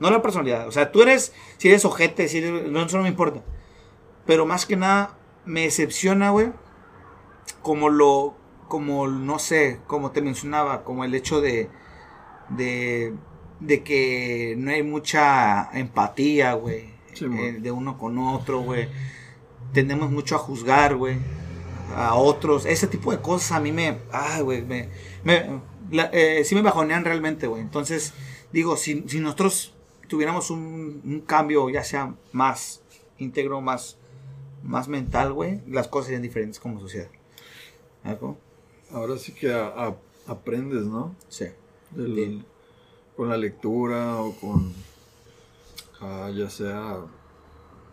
[0.00, 0.66] No la personalidad.
[0.66, 3.42] O sea, tú eres, si eres ojete, si eres, no, eso no me importa.
[4.26, 6.50] Pero más que nada, me decepciona, güey,
[7.62, 8.34] como lo,
[8.68, 11.68] como, no sé, como te mencionaba, como el hecho de,
[12.50, 13.14] de,
[13.60, 18.88] de que no hay mucha empatía, güey, Sí, eh, de uno con otro, güey.
[19.72, 21.16] Tendemos mucho a juzgar, güey,
[21.94, 22.66] a otros.
[22.66, 24.88] Ese tipo de cosas a mí me, ay, güey, me,
[25.24, 27.62] me la- eh, sí me bajonean realmente, güey.
[27.62, 28.12] Entonces,
[28.52, 29.74] digo, si, si nosotros
[30.08, 32.82] tuviéramos un, un cambio, ya sea más
[33.18, 33.96] íntegro, más,
[34.62, 37.08] más mental, güey, las cosas serían diferentes como sociedad.
[38.06, 38.36] ¿Algo?
[38.92, 39.96] Ahora sí que a- a-
[40.28, 41.14] aprendes, ¿no?
[41.28, 41.46] Sí.
[43.16, 44.72] Con la lectura o con,
[46.00, 46.98] ah, ya sea,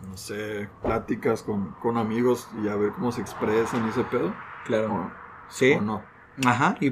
[0.08, 4.34] no sé, pláticas con, con amigos y a ver cómo se expresan y ese pedo.
[4.66, 4.94] Claro.
[4.94, 5.12] O,
[5.50, 5.72] Sí.
[5.74, 6.04] o no.
[6.46, 6.76] Ajá.
[6.82, 6.92] Y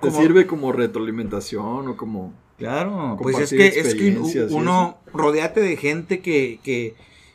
[0.00, 2.34] Te sirve como retroalimentación o como...
[2.58, 4.16] Claro, pues es que, es que
[4.50, 6.94] uno, rodeate de gente que, que,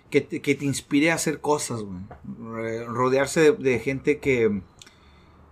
[0.10, 2.86] que, te, que te inspire a hacer cosas, güey.
[2.86, 4.62] Rodearse de, de gente que,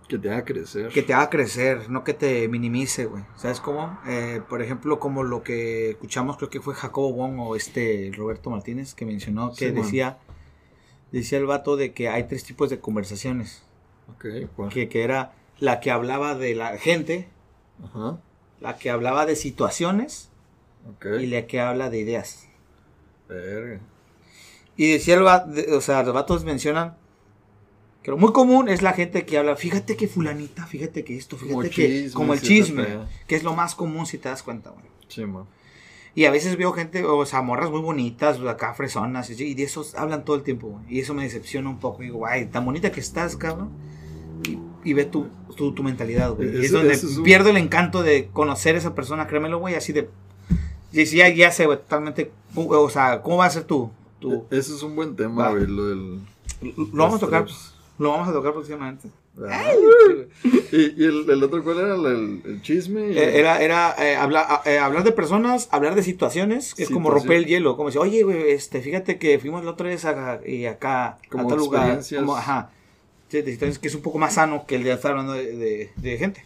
[0.08, 0.88] que te haga crecer.
[0.88, 3.24] que te haga crecer, no que te minimice, güey.
[3.36, 3.98] ¿Sabes cómo?
[4.06, 8.50] Eh, por ejemplo, como lo que escuchamos, creo que fue Jacobo Wong o este Roberto
[8.50, 9.82] Martínez, que mencionó que Sí, man.
[9.82, 10.18] decía
[11.12, 13.62] Decía el vato de que hay tres tipos de conversaciones.
[14.08, 14.68] Ok, ¿cuál?
[14.70, 17.28] Que, que era la que hablaba de la gente,
[17.82, 18.20] Ajá.
[18.60, 20.30] la que hablaba de situaciones
[20.88, 21.06] Ok.
[21.20, 22.48] y la que habla de ideas.
[23.28, 23.80] Verga.
[24.76, 26.96] Y decía el vato, o sea, los vatos mencionan
[28.06, 31.36] que lo muy común es la gente que habla, fíjate que fulanita, fíjate que esto,
[31.36, 32.86] fíjate Como que chismes como el y ese chisme,
[33.26, 34.84] que es lo más común si te das cuenta, güey.
[35.08, 35.46] Sí, man.
[36.14, 39.96] Y a veces veo gente, o sea, morras muy bonitas, acá fresonas, y de esos
[39.96, 40.84] hablan todo el tiempo, güey.
[40.88, 42.02] Y eso me decepciona un poco.
[42.02, 43.70] Digo, ay, tan bonita que estás, cabrón.
[44.48, 44.56] Y,
[44.88, 46.62] y ve tu, tu, tu mentalidad, güey.
[46.62, 49.74] Y es donde es un- pierdo el encanto de conocer a esa persona, créemelo, güey,
[49.74, 50.08] así de...
[50.92, 52.30] Y si ya, ya sé, güey, totalmente...
[52.54, 53.90] O sea, ¿cómo va a ser tú?
[54.20, 56.20] tú E- Ese es un buen tema, güey, lo del...
[56.62, 57.46] lo vamos a tocar,
[57.98, 59.08] lo vamos a tocar próximamente.
[59.48, 59.70] Ah.
[60.72, 61.94] ¿Y, y el, el otro cuál era?
[61.94, 63.10] ¿El, el- chisme?
[63.10, 66.90] y- Eh, Era, era eh, hablar, eh, hablar de personas, hablar de situaciones, que es
[66.90, 67.76] como romper el hielo.
[67.76, 71.44] Como decir, oye, güey, este, fíjate que fuimos la otra vez a, y acá, Como
[71.44, 72.00] a tal lugar.
[72.18, 72.70] Como, ajá.
[73.30, 75.90] De situaciones que es un poco más sano que el de estar hablando de, de-
[75.96, 76.44] de gente.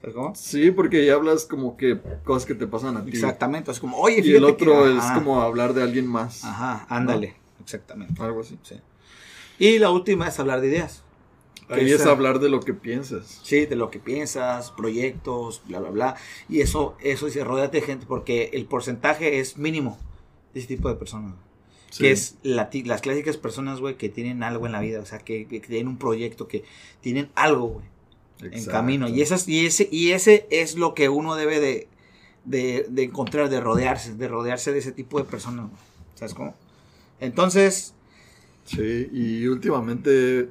[0.00, 0.34] ¿Sabes cómo?
[0.34, 3.10] Sí, porque ya hablas como que cosas que te pasan a ti.
[3.10, 3.70] Exactamente.
[3.70, 6.44] Es como, oye, Y fíjate el otro que- es como hablar de alguien más.
[6.44, 7.34] Ajá, ándale.
[7.62, 8.22] Exactamente.
[8.22, 8.56] Algo así.
[8.62, 8.76] Sí.
[9.60, 11.04] Y la última es hablar de ideas.
[11.68, 13.40] Ahí es hablar de lo que piensas.
[13.44, 16.16] Sí, de lo que piensas, proyectos, bla, bla, bla.
[16.48, 19.98] Y eso, eso dice, rodeate de gente, porque el porcentaje es mínimo
[20.54, 21.34] de ese tipo de personas.
[21.90, 22.04] Sí.
[22.04, 25.18] Que es la las clásicas personas, güey, que tienen algo en la vida, o sea,
[25.18, 26.64] que, que tienen un proyecto, que
[27.02, 27.86] tienen algo, güey,
[28.40, 29.10] en camino.
[29.10, 31.86] Y, esas, y, ese, y ese es lo que uno debe de,
[32.46, 35.82] de, de encontrar, de rodearse, de rodearse de ese tipo de personas, güey.
[36.14, 36.54] ¿Sabes cómo?
[37.20, 37.92] Entonces,
[38.70, 40.48] Sí, y últimamente he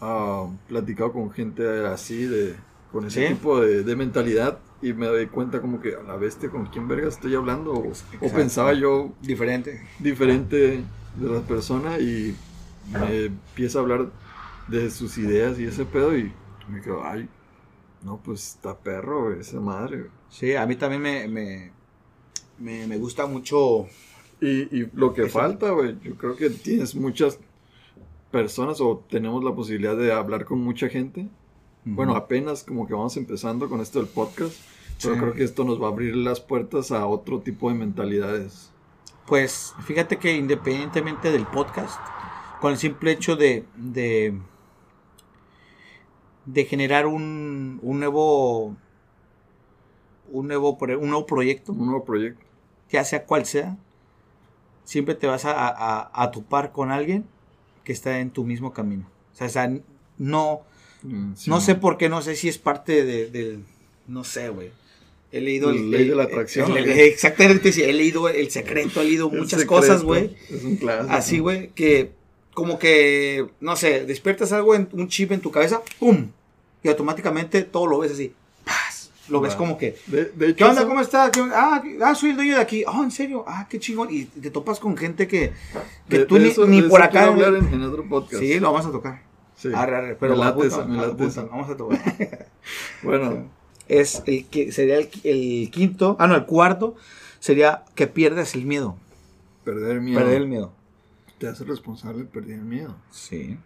[0.00, 2.54] ah, platicado con gente así, de
[2.92, 3.34] con ese Sí.
[3.34, 6.86] tipo de, de mentalidad, y me doy cuenta como que a la bestia, ¿con quién
[6.88, 7.72] verga estoy hablando?
[7.72, 9.80] O, pensaba yo diferente.
[9.98, 10.84] diferente
[11.20, 12.34] de la persona y
[12.92, 14.10] me empieza a hablar
[14.68, 16.30] de sus ideas y ese pedo y
[16.70, 17.28] me quedo, ay,
[18.04, 19.98] no, pues está perro, esa madre.
[19.98, 20.10] güey".
[20.30, 21.70] Sí, a mí también me, me,
[22.58, 23.86] me, me gusta mucho
[24.40, 25.38] Y, y lo que Eso.
[25.38, 27.38] falta, güey, yo creo que tienes muchas
[28.30, 31.28] personas o tenemos la posibilidad de hablar con mucha gente.
[31.84, 34.54] Bueno, apenas como que vamos empezando con esto del podcast,
[35.00, 35.20] pero Sí.
[35.20, 38.72] creo que esto nos va a abrir las puertas a otro tipo de mentalidades.
[39.26, 41.98] Pues fíjate que independientemente del podcast,
[42.60, 44.36] con el simple hecho de, de,
[46.44, 48.76] de generar un, un nuevo
[50.32, 52.44] un nuevo pro- un nuevo proyecto, Un nuevo proyecto.
[52.90, 53.76] ya sea cual sea,
[54.86, 57.26] siempre te vas a, a, a topar con alguien
[57.84, 59.06] que está en tu mismo camino.
[59.34, 59.70] O sea, o sea,
[60.16, 60.62] no,
[61.02, 61.64] Mm, sí, no man.
[61.64, 63.64] sé por qué, no sé si es parte de, del,
[64.08, 64.70] no sé, güey.
[65.30, 68.50] He leído La ley de la atracción, el- ¿o el- exactamente, sí, he leído el
[68.50, 70.34] secreto, he leído El muchas secreto cosas, güey.
[70.50, 71.12] Es un clásico.
[71.12, 72.12] Así, güey, que
[72.54, 76.30] como que, no sé, despiertas algo en un chip en tu cabeza, ¡pum!
[76.82, 78.32] Y automáticamente todo lo ves así.
[79.28, 79.58] Lo ves Va.
[79.58, 80.80] como que, De, de hecho, ¿qué onda?
[80.82, 81.30] eso- ¿Cómo estás?
[81.52, 82.84] Ah, ah, soy el dueño de aquí.
[82.86, 83.44] Ah, ¿en serio?
[83.46, 84.08] Ah, qué chingón.
[84.10, 85.52] Y te topas con gente que,
[86.08, 87.26] que de- tú ni, eso- ni por acá.
[87.26, 88.42] hablar en, en otro podcast.
[88.42, 89.22] Sí, lo vamos a tocar.
[89.56, 89.68] Sí.
[89.74, 91.44] Arre, arre, pero Me esa, me esa.
[91.44, 91.98] vamos a tocar.
[93.02, 93.48] Bueno,
[93.88, 96.96] es el que sería el, el quinto, ah, no, el cuarto
[97.38, 98.96] sería que pierdas el miedo.
[99.64, 100.18] perder miedo.
[100.20, 100.72] Perder el miedo.
[101.38, 102.96] Te hace responsable de perder el miedo.
[103.10, 103.58] Sí,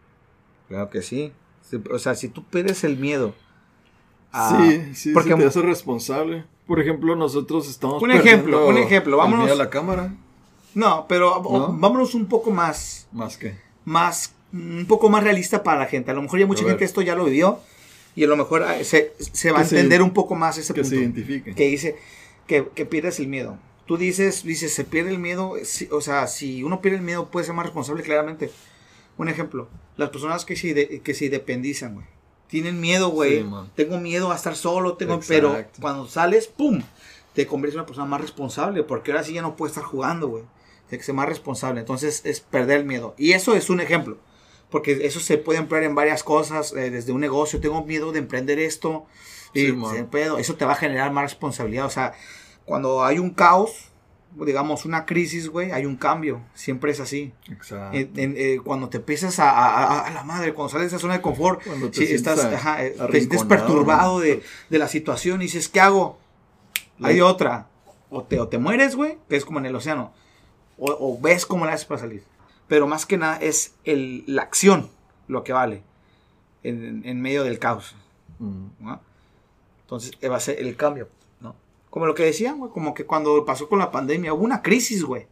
[0.68, 1.03] claro que.
[1.03, 1.33] Sí,
[1.90, 3.35] O sea, si tú pierdes el miedo.
[4.33, 6.45] A- sí, sí, porque sí te hace responsable.
[6.66, 10.14] Por ejemplo, nosotros estamos Un ejemplo, un ejemplo, vámonos- a la cámara.
[10.75, 13.55] No, pero vámonos un poco más, Más que.
[13.85, 16.11] más, un poco más realista para la gente.
[16.12, 17.59] A lo mejor ya mucha gente esto ya lo vivió
[18.14, 20.59] y a lo mejor ah, se, se va a Que se- entender un poco más
[20.59, 20.95] ese Que punto.
[20.97, 21.55] se identifique.
[21.55, 21.97] que dice
[22.47, 23.59] que, que pierdes el miedo.
[23.87, 25.55] Tú dices, dices, se pierde el miedo.
[25.64, 28.53] si- o sea, si uno pierde el miedo, puede ser más responsable, claramente.
[29.19, 32.07] Un ejemplo, las personas que se, que se independizan, güey.
[32.51, 33.43] Tienen miedo, güey.
[33.43, 35.53] Sí, tengo miedo a estar solo, tengo, Exacto.
[35.53, 36.83] pero cuando sales, ¡pum!
[37.33, 40.29] Te conviertes en una persona más responsable, porque ahora sí ya no puedes estar jugando,
[40.29, 40.45] güey.
[40.89, 41.81] Tienes que ser más responsable.
[41.81, 43.15] Entonces es perder el miedo.
[43.17, 44.19] Y eso es un ejemplo.
[44.69, 48.21] Porque eso se puede emplear en varias cosas, eh, desde un negocio, tengo miedo de
[48.21, 49.07] emprender esto,
[49.53, 51.87] y Sí, se pedo, eso te va a generar más responsabilidad.
[51.87, 52.15] O sea,
[52.65, 53.89] cuando hay un caos,
[54.37, 56.40] digamos una crisis, güey, hay un cambio.
[56.55, 57.33] Siempre es así.
[57.51, 57.97] Exacto.
[57.97, 61.14] Eh, cuando te empiezas a, a- a- a la madre, cuando sales de esa zona
[61.14, 64.21] de confort, Cuando te si sientes estás, a- ajá, eh, te sientes perturbado ¿no?
[64.21, 66.19] de, de la situación y dices, ¿qué hago?
[67.03, 67.66] Hay otra.
[68.11, 70.12] O te, o te mueres, güey, que es como en el océano.
[70.79, 72.23] O, o ves cómo la haces para salir.
[72.69, 74.90] Pero más que nada es el, la acción
[75.29, 75.83] lo que vale
[76.62, 77.95] en, en medio del caos.
[78.38, 78.66] Mm.
[78.81, 79.01] ¿no?
[79.83, 81.09] Entonces va a ser el cambio.
[81.90, 85.05] Como lo que decían, güey, como que cuando pasó con la pandemia hubo una crisis,
[85.05, 85.26] güey.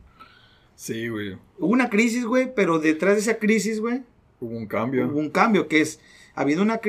[0.75, 1.39] Sí, güey.
[1.59, 4.03] Hubo una crisis, güey, pero detrás de esa crisis, güey,
[4.41, 5.09] Hubo un cambio.
[5.09, 6.01] hubo un cambio, que es,
[6.35, 6.81] habiendo, una,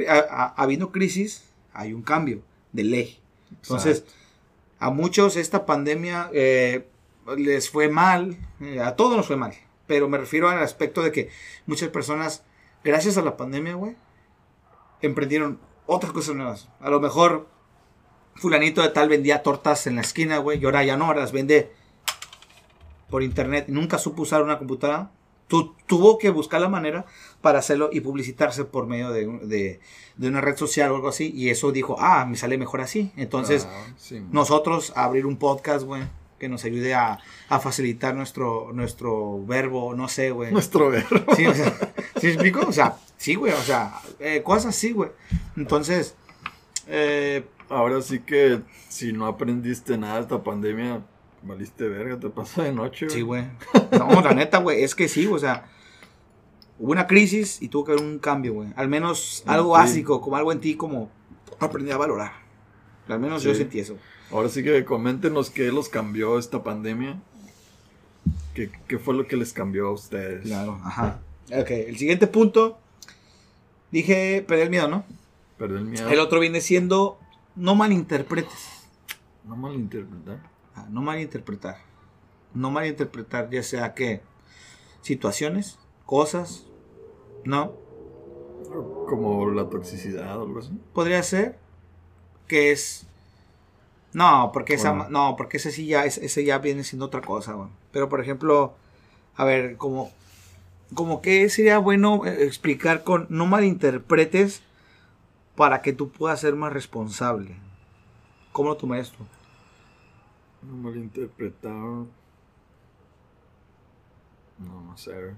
[0.56, 3.20] habiendo crisis, hay un cambio de ley.
[3.52, 4.06] Entonces,
[4.80, 6.86] a muchos esta pandemia eh,
[7.38, 9.54] les fue mal, eh, a todos nos fue mal,
[9.88, 11.30] pero me refiero al aspecto de que
[11.66, 12.44] muchas personas,
[12.84, 13.96] gracias a la pandemia, güey,
[15.02, 16.70] emprendieron otras cosas nuevas.
[16.80, 17.48] A lo mejor
[18.40, 21.32] fulanito de tal vendía tortas en la esquina, güey, y ahora ya no, ahora las
[21.32, 21.72] vende
[23.10, 23.66] por internet.
[23.68, 25.12] Nunca supo usar una computadora.
[25.48, 27.06] Tu- tuvo que buscar la manera
[27.42, 29.80] para hacerlo y publicitarse por medio de, de-
[30.16, 31.32] de una red social o algo así.
[31.36, 33.12] Y eso dijo, ah, me sale mejor así.
[33.18, 36.04] Entonces, Ah, sí, nosotros abrir un podcast, güey,
[36.38, 37.18] que nos ayude a,
[37.50, 40.52] a facilitar nuestro, nuestro verbo, no sé, güey.
[40.52, 41.34] Nuestro verbo.
[41.36, 41.76] Sí, o sea,
[42.22, 42.60] ¿sí explico?
[42.68, 45.10] O sea, sí, güey, o sea, eh, cosas así, güey.
[45.58, 46.14] Entonces,
[46.88, 51.02] eh, Ahora sí que si no aprendiste nada de esta pandemia,
[51.44, 53.10] valiste verga, te pasa de noche.
[53.10, 53.46] sí, güey.
[53.92, 55.66] No, la neta, güey, es que sí, o sea,
[56.80, 58.70] hubo una crisis y tuvo que haber un cambio, güey.
[58.76, 61.10] Al menos En algo básico, como algo en ti, como
[61.60, 62.32] aprendí a valorar.
[63.08, 63.98] Al menos yo sentí eso.
[64.32, 67.20] Ahora sí que coméntenos qué los cambió esta pandemia.
[68.54, 70.44] ¿Qué, qué fue lo que les cambió a ustedes?
[70.44, 71.20] Claro, ajá.
[71.52, 72.78] Ok, el siguiente punto,
[73.92, 75.04] dije, perder el miedo, ¿no?
[75.58, 76.10] Perder el miedo.
[76.10, 77.20] El otro viene siendo,
[77.60, 78.88] no malinterpretes.
[79.44, 80.40] No malinterpretar.
[80.76, 81.78] Ah, no malinterpretar.
[82.54, 84.22] No malinterpretar, ya sea que
[85.02, 86.66] situaciones, cosas,
[87.44, 87.74] no.
[89.08, 90.72] Como la toxicidad o algo así.
[90.94, 91.58] Podría ser
[92.48, 93.06] que es.
[94.14, 95.10] No, porque esa, Bueno.
[95.10, 97.70] no, porque ese sí ya, ese, ya viene siendo otra cosa, güey.
[97.92, 98.74] Pero por ejemplo,
[99.36, 100.12] a ver, como,
[100.96, 104.64] como que sería bueno eh, explicar con no malinterpretes
[105.60, 107.54] para que tú puedas ser más responsable.
[108.54, 109.26] ¿Cómo lo tomarías tú?
[110.62, 111.74] No malinterpretar.
[111.74, 112.08] No,
[114.58, 115.36] no sé.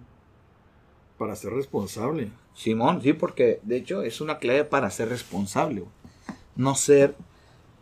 [1.18, 2.32] Para ser responsable.
[2.54, 5.86] Simón, sí, porque de hecho es una clave para ser responsable.
[6.56, 7.16] No ser,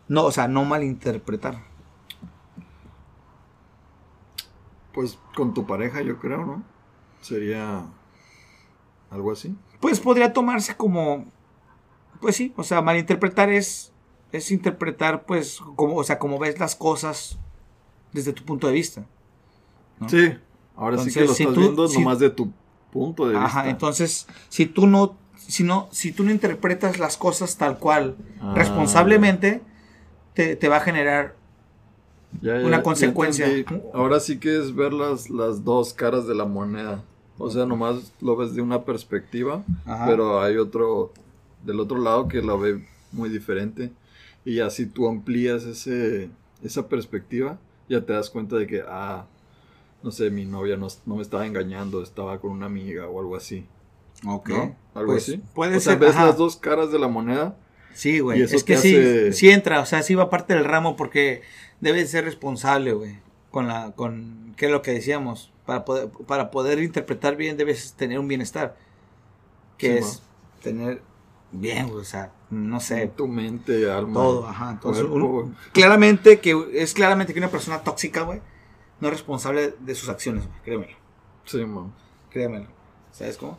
[0.08, 1.62] no, o sea, no malinterpretar.
[4.94, 6.62] Pues con tu pareja, yo creo, ¿no?
[7.20, 7.84] Sería
[9.10, 9.54] algo así.
[9.78, 11.26] Pues podría tomarse como,
[12.20, 13.92] pues sí, o sea, malinterpretar es,
[14.32, 17.38] es interpretar, pues, como, o sea, como ves las cosas
[18.12, 19.04] desde tu punto de vista.
[19.98, 20.08] ¿no?
[20.08, 20.32] Sí.
[20.76, 22.50] Ahora sí que Entonces, lo si estás tú- viendo si- nomás de tu
[22.92, 23.44] punto de vista.
[23.44, 28.16] Ajá, entonces, si tú no, si no, si tú no interpretas las cosas tal cual,
[28.40, 28.54] Ah.
[28.56, 29.62] responsablemente,
[30.34, 31.34] te, te va a generar
[32.40, 33.46] Ya, ya, una consecuencia.
[33.92, 37.02] Ahora sí que es ver las, las dos caras de la moneda.
[37.38, 40.06] O sea, nomás lo ves de una perspectiva, Ajá.
[40.06, 41.12] pero hay otro
[41.64, 43.90] del otro lado que lo ve muy diferente.
[44.44, 46.30] Y así tú amplías ese,
[46.62, 49.26] esa perspectiva, ya te das cuenta de que, ah,
[50.02, 53.36] no sé, mi novia no, no me estaba engañando, estaba con una amiga o algo
[53.36, 53.66] así.
[54.26, 54.48] Ok.
[54.48, 54.76] ¿no?
[54.94, 55.42] Algo Pues, así.
[55.54, 56.26] puede o sea, ser, ves ajá.
[56.26, 57.56] las dos caras de la moneda.
[57.92, 58.40] Sí, güey.
[58.40, 61.42] Es que sí, hace- sí entra, o sea, sí va parte del ramo porque
[61.80, 63.18] debe ser responsable, güey.
[63.50, 65.52] Con la, con, ¿qué es lo que decíamos?
[65.66, 68.76] Para poder, para poder interpretar bien debes tener un bienestar.
[69.76, 70.22] Que Sí, es
[70.62, 71.02] tener
[71.52, 74.14] bien, güey, o sea, no sé, Tu mente, alma.
[74.14, 74.70] todo, ajá.
[74.72, 78.40] Entonces, un- claramente que, es claramente que una persona tóxica, güey,
[79.00, 80.96] no es responsable de sus acciones, güey, créemelo.
[81.44, 81.92] Sí, man.
[82.30, 82.66] Créemelo.
[83.12, 83.58] ¿Sabes cómo?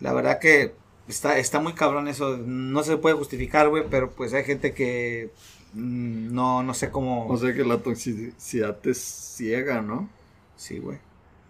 [0.00, 0.74] La verdad que
[1.08, 2.36] está, está muy cabrón eso.
[2.36, 5.30] No se puede justificar, güey, pero pues hay gente que
[5.72, 7.26] mm, no, no sé cómo.
[7.28, 10.08] O sea que la toxicidad te ciega, ¿no?
[10.56, 10.98] sí, güey.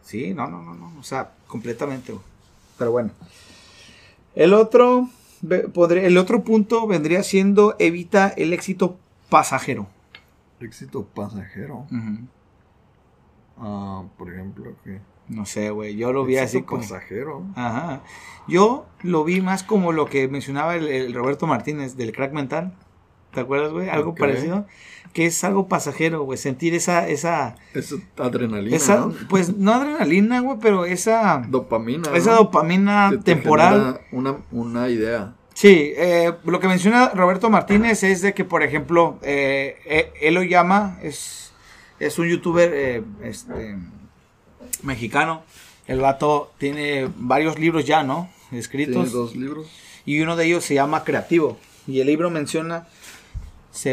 [0.02, 0.92] Sí, no, no, no, no.
[0.98, 2.24] O sea, completamente, güey.
[2.78, 3.10] Pero bueno.
[4.34, 5.08] El otro,
[5.42, 9.86] el otro punto vendría siendo evita el éxito pasajero.
[10.60, 11.86] Éxito pasajero.
[13.58, 15.00] Ah, por ejemplo, que.
[15.28, 15.96] No sé, güey.
[15.96, 16.82] Yo lo vi así como.
[16.82, 17.44] pasajero.
[17.54, 18.02] Ajá.
[18.46, 22.74] Yo lo vi más como lo que mencionaba el, el Roberto Martínez del crack mental.
[23.36, 23.90] ¿Te acuerdas, güey?
[23.90, 24.64] Algo parecido.
[25.12, 26.38] Que es algo pasajero, güey.
[26.38, 28.74] Sentir esa, esa, Es adrenalina.
[28.74, 29.14] esa, ¿no?
[29.28, 32.08] pues no adrenalina, güey, pero esa, Dopamina.
[32.14, 32.36] esa ¿no?
[32.38, 34.00] dopamina te temporal.
[34.10, 35.34] Una, una idea.
[35.52, 40.32] Sí, eh, lo que menciona Roberto Martínez es de que, por ejemplo, eh, eh, él
[40.32, 41.52] lo llama, es,
[42.00, 43.76] es un youtuber eh, este,
[44.82, 45.42] mexicano.
[45.86, 48.30] El vato tiene varios libros ya, ¿no?
[48.50, 48.94] Escritos.
[48.94, 49.66] Tiene dos libros.
[50.06, 51.58] y uno de ellos se llama Creativo.
[51.86, 52.88] Y el libro menciona
[53.76, 53.92] se-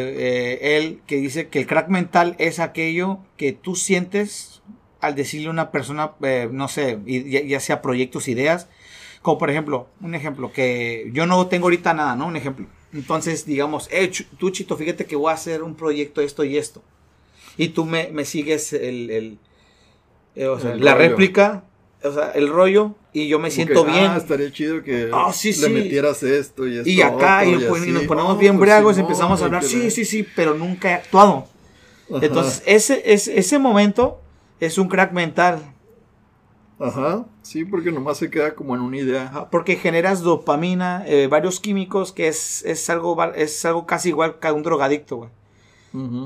[0.53, 4.61] eh, él que dice que el crack mental es aquello que tú sientes
[5.01, 8.67] al decirle a una persona, eh, no sé, y- ya, ya sea proyectos, ideas,
[9.21, 12.27] como por ejemplo, un ejemplo, que yo no tengo ahorita nada, ¿no?
[12.27, 12.67] Un ejemplo.
[12.93, 16.81] Entonces, digamos, eh, tú, Chito, fíjate que voy a hacer un proyecto, esto y esto.
[17.57, 19.37] Y tú me, me sigues el, el-
[20.35, 21.09] eh, o sea, El la rollo.
[21.09, 21.63] réplica,
[22.03, 24.05] o sea, el rollo, y yo me Como siento que, bien.
[24.11, 25.69] Ah, estaría chido que Ah, sí, le sí.
[25.69, 26.89] metieras esto y esto.
[26.89, 29.63] y acá, y, otro, pues, y nos ponemos Oh, bien pues, briagos, empezamos a hablar,
[29.63, 31.47] sí, sí, sí, pero nunca he actuado.
[32.09, 32.25] Ajá.
[32.25, 34.19] Entonces, ese, ese, ese momento
[34.59, 35.61] es un crack mental.
[36.79, 39.23] Ajá, sí, porque nomás se queda como en una idea.
[39.23, 44.39] Ajá, Porque generas dopamina, eh, varios químicos, que es, es, algo, es algo casi igual
[44.39, 45.29] que un drogadicto, güey.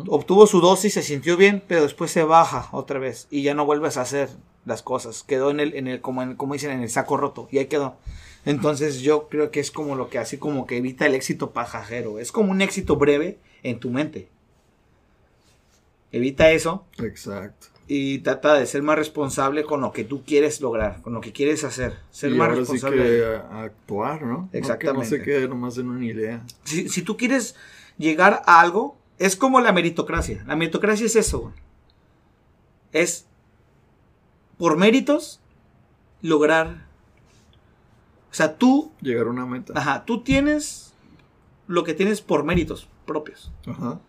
[0.08, 3.66] Obtuvo su dosis, se sintió bien, pero después se baja otra vez y ya no
[3.66, 4.30] vuelves a hacer
[4.68, 5.24] las cosas.
[5.24, 7.66] Quedó en el, en el como, en- como dicen, en el saco roto y ahí
[7.66, 7.96] quedó.
[8.46, 12.20] Entonces yo creo que es como lo que así como que evita el éxito pasajero.
[12.20, 14.30] Es como un éxito breve en tu mente.
[16.12, 17.68] Evita eso Exacto.
[17.88, 21.34] y trata de ser más responsable con lo que tú quieres lograr, con lo que
[21.34, 21.96] quieres hacer.
[22.12, 23.04] Ser y más ahora sí responsable.
[23.04, 24.28] que a- actuar, ¿no?
[24.38, 25.10] No Exactamente.
[25.10, 26.44] que no se quede nomás en una idea.
[26.64, 27.56] si, si tú quieres
[27.98, 30.44] llegar a algo, es como la meritocracia.
[30.48, 31.52] La meritocracia es eso.
[32.94, 33.26] Es
[34.58, 35.40] por méritos
[36.22, 36.86] lograr.
[38.32, 39.74] O sea, tú, Llegar a una meta.
[39.76, 40.94] ajá, tú tienes
[41.68, 43.52] lo que tienes por méritos propios.
[43.66, 44.00] Ajá.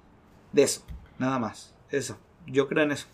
[0.53, 0.83] De eso,
[1.19, 1.75] nada más.
[1.91, 2.17] Eso.
[2.47, 3.07] Yo creo en eso.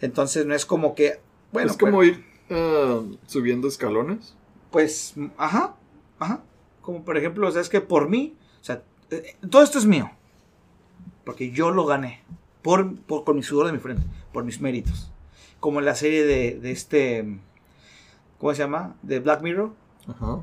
[0.00, 1.20] Entonces no es como que,
[1.52, 4.34] bueno, es como ir ah, subiendo escalones.
[4.70, 5.76] pues, ajá,
[6.18, 6.42] ajá.
[6.80, 9.86] Como por ejemplo, o sea, es que por mí, o sea, eh, todo esto es
[9.86, 10.10] mío.
[11.24, 12.22] Porque yo lo gané.
[12.62, 14.02] Por, por- con mi sudor de mi frente.
[14.32, 15.10] Por mis méritos.
[15.64, 17.24] Como en la serie de, de este.
[18.38, 18.96] ¿Cómo se llama?
[19.00, 19.72] De Black Mirror.
[20.06, 20.42] Ajá.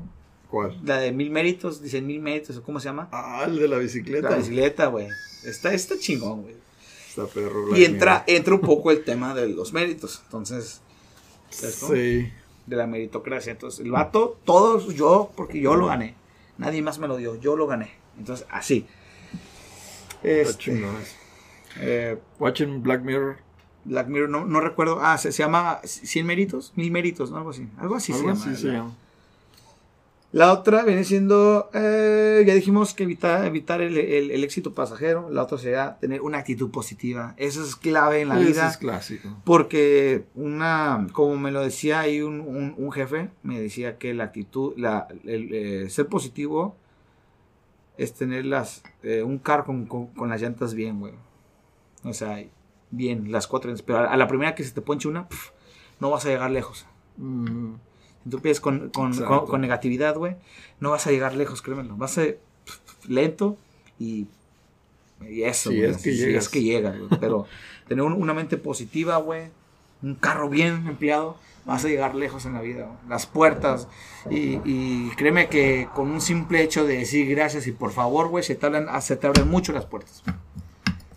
[0.50, 0.80] ¿Cuál?
[0.82, 1.80] La de mil méritos.
[1.80, 2.56] Dicen mil méritos.
[2.56, 3.08] ¿o ¿Cómo se llama?
[3.12, 4.30] Ah, el de la bicicleta.
[4.30, 5.06] La bicicleta, güey.
[5.44, 6.56] Está, está chingón, güey.
[7.08, 7.66] Está perro.
[7.66, 8.36] Black Y entra, Mirror.
[8.36, 10.22] entra un poco el tema de los méritos.
[10.24, 10.80] Entonces,
[11.50, 11.94] ¿sabes cómo?
[11.94, 12.28] Sí.
[12.66, 13.52] de la meritocracia.
[13.52, 16.16] Entonces, el vato, todos yo, porque yo lo gané.
[16.58, 17.92] Nadie más me lo dio, yo lo gané.
[18.18, 18.88] Entonces, así.
[20.24, 20.84] Está Este,
[21.80, 23.51] eh, Watching Black Mirror.
[23.84, 24.98] Black Mirror, no, no recuerdo.
[25.02, 27.38] Ah, se, se llama 100 méritos, 1000 méritos, ¿no?
[27.38, 27.68] Algo así.
[27.78, 28.52] Algo así Algo se llama.
[28.52, 28.96] así se llama.
[30.30, 35.28] La otra viene siendo, eh, ya dijimos que evitar, evitar el, el- el éxito pasajero.
[35.28, 37.34] La otra sería tener una actitud positiva.
[37.36, 38.68] Eso es clave en la vida.
[38.70, 39.28] es clásico.
[39.44, 44.24] Porque una, como me lo decía ahí un, un- un jefe, me decía que la
[44.24, 46.76] actitud, la, el, eh, ser positivo
[47.98, 51.12] es tener las, eh, un carro con, con- con las llantas bien, güey.
[52.04, 52.42] O sea,
[52.92, 53.74] bien, las cuatro.
[53.84, 55.50] Pero a, la primera que se te ponche una, pf,
[55.98, 56.86] no vas a llegar lejos.
[57.16, 57.72] Mm,
[58.24, 60.36] Si tú piensas con, con, con- con negatividad, güey,
[60.78, 61.96] no vas a llegar lejos, créemelo.
[61.96, 62.38] Vas a pf,
[63.08, 63.56] lento
[63.98, 64.28] y,
[65.28, 66.44] y eso, güey, es que llegas.
[66.44, 67.10] es que llegas, güey.
[67.20, 67.46] Pero
[67.88, 69.48] tener un- una mente positiva, güey,
[70.02, 72.88] un carro bien empleado, vas a llegar lejos en la vida.
[73.08, 73.88] Las puertas.
[74.30, 78.42] Y, y créeme que con un simple hecho de decir gracias y por favor, güey,
[78.44, 80.22] se te abren, se te abren mucho las puertas.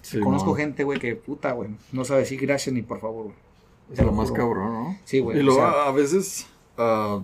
[0.06, 3.36] Sí, Conozco gente, güey, que puta, güey, no sabe decir gracias ni por favor, güey.
[3.92, 4.98] Es lo más cabrón, ¿no?
[5.04, 5.38] Sí, güey.
[5.38, 6.48] Y o luego sea, a veces
[6.78, 7.22] ah,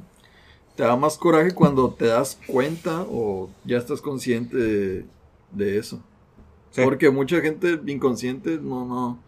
[0.76, 5.06] te da más coraje cuando te das cuenta o ya estás consciente de,
[5.52, 6.00] de eso.
[6.72, 6.82] sí.
[6.84, 9.20] Porque mucha gente inconsciente no, no,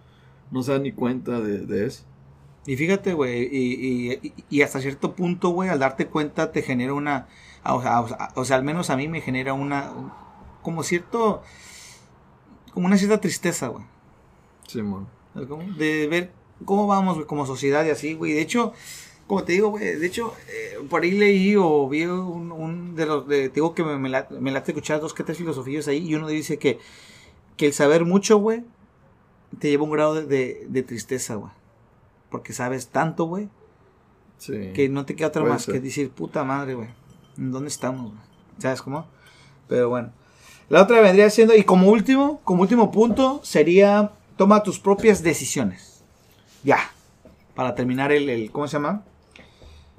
[0.51, 2.04] no se da ni cuenta de, de eso.
[2.66, 6.93] Y fíjate, güey, y, y- y hasta cierto punto, güey, al darte cuenta te genera
[6.93, 7.28] una,
[7.66, 9.91] o sea, o sea, o sea, al menos a mí me genera una,
[10.62, 11.41] como cierto,
[12.74, 13.84] como una cierta tristeza, güey.
[14.67, 15.63] ¿sabes cómo?
[15.78, 16.32] de ver
[16.65, 18.34] cómo vamos, güey, como sociedad y así, güey.
[18.34, 18.74] De hecho,
[19.28, 23.05] como te digo, güey, de hecho, eh, por ahí leí o vi un, un de
[23.05, 25.88] los, de, te digo que me, me, la- me late escuchar dos que tres filosofías
[25.88, 26.80] ahí y uno dice que,
[27.57, 28.63] que el saber mucho, güey,
[29.59, 31.51] te lleva un grado de, de, de tristeza, güey.
[32.30, 33.49] Porque sabes tanto, güey,
[34.39, 34.71] Sí.
[34.74, 35.76] que no te queda otra más ser.
[35.76, 36.89] que decir, puta madre, güey.
[37.38, 38.24] ¿En dónde estamos, güey?
[38.57, 39.07] ¿Sabes cómo?
[39.67, 40.11] Pero bueno.
[40.70, 46.03] La otra vendría siendo, y como último, como último punto, sería toma tus propias decisiones.
[46.64, 46.80] Ya.
[47.55, 49.03] Para terminar el, el- ¿cómo se llama?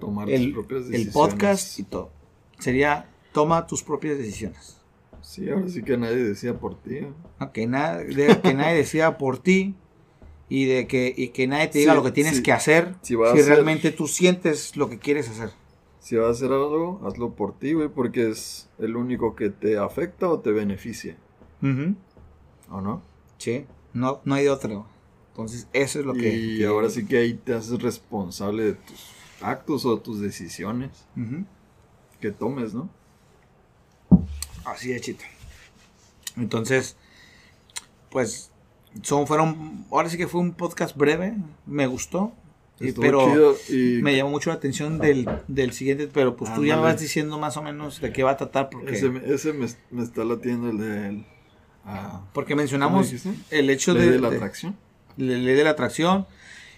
[0.01, 1.15] Tomar tus El, propias el decisiones.
[1.15, 2.11] podcast y todo.
[2.59, 4.79] Sería toma tus propias decisiones.
[5.23, 7.01] Sí, ahora sí que nadie decía por ti.
[7.41, 7.53] ¿no?
[7.53, 9.75] Que, na- de- que nadie decida por ti
[10.49, 12.43] y de que, y que nadie te diga Sí, lo que tienes sí.
[12.43, 15.51] que hacer Si realmente tú sientes lo que quieres hacer.
[16.05, 19.79] Si vas a hacer algo, hazlo por ti, güey, porque es el único que te
[19.79, 21.17] afecta o te beneficia.
[22.71, 23.01] ¿O no?
[23.39, 24.85] Sí, no, no hay de güey.
[25.31, 26.37] Entonces, eso es lo que.
[26.37, 31.07] y ahora sí que ahí te haces responsable de tus actos o tus decisiones
[32.21, 32.91] que tomes, ¿no?
[34.67, 35.25] Así es, chito.
[36.37, 36.99] Entonces,
[38.11, 38.53] pues,
[39.01, 39.87] son, fueron.
[39.91, 41.35] Ahora sí que fue un podcast breve,
[41.65, 42.35] me gustó.
[42.81, 46.09] Estuvo pero y me llamó mucho la atención del, del siguiente.
[46.13, 48.69] Pero pues tú ya vas diciendo más o menos de qué va a tratar.
[48.71, 51.27] Porque, ese, me- ese me, me está latiendo el de él.
[51.85, 53.13] Ah, porque ¿cómo mencionamos
[53.51, 54.77] el hecho de, de la de- atracción.
[55.17, 56.27] la ley de la atracción.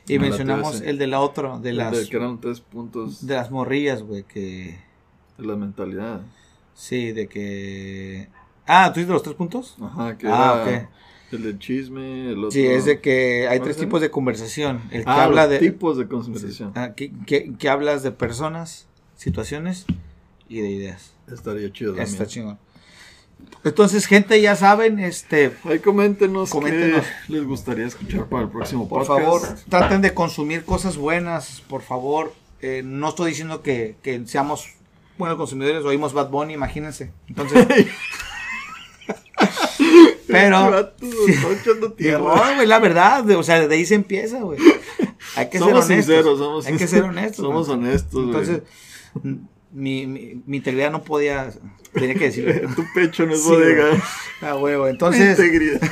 [0.09, 2.61] Y Me late mencionamos el de la otra, de El las, de que eran tres
[2.61, 4.79] puntos de las morrillas, güey, que...
[5.39, 6.21] de la mentalidad.
[6.75, 8.29] Sí, de que...
[8.67, 9.77] Ah, ¿tú dices de los tres puntos?
[9.81, 10.89] Ajá, que Ah, era ok.
[11.33, 12.51] El del chisme, el otro.
[12.53, 14.83] Sí, es de que hay ¿Cuál tres tipos de conversación.
[14.91, 15.59] El que Ah, habla los de...
[15.59, 16.73] tipos de conversación.
[16.75, 19.87] Ah, que, que- que hablas de personas, situaciones
[20.49, 21.13] y de ideas.
[21.33, 22.09] Estaría chido también.
[22.09, 22.59] Está chingón.
[23.65, 27.05] Entonces, gente, ya saben, este, Ahí coméntenos, Coméntenos.
[27.27, 29.21] qué les gustaría escuchar para el próximo por podcast.
[29.25, 32.33] favor, traten de consumir cosas buenas, por favor.
[32.63, 34.69] Eh, no estoy diciendo que, que seamos
[35.19, 37.13] buenos consumidores, oímos Bad Bunny, imagínense.
[37.29, 37.67] Entonces,
[40.29, 40.93] pero...
[42.19, 44.59] No, güey, la verdad, o sea, de ahí se empieza, güey.
[45.37, 46.15] Hay que somos ser honestos.
[46.15, 47.45] sinceros, somos Hay que ser honestos.
[47.45, 48.27] Somos honestos, güey.
[48.27, 48.63] Entonces,
[49.73, 51.51] mi, mi, mi integridad no podía,
[51.93, 52.53] tenía que decirlo.
[52.77, 53.89] tu pecho no es Sí, bodega.
[53.89, 54.01] güey.
[54.43, 54.89] Ah, huevo.
[54.89, 55.81] Entonces, Integridad.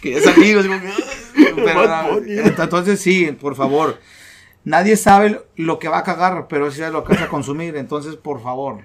[0.00, 0.20] que
[1.56, 3.98] pero, entonces, sí, por favor.
[4.64, 7.76] Nadie sabe lo que va a cagar, pero sí sabe lo que vas a consumir.
[7.76, 8.82] Entonces, por favor.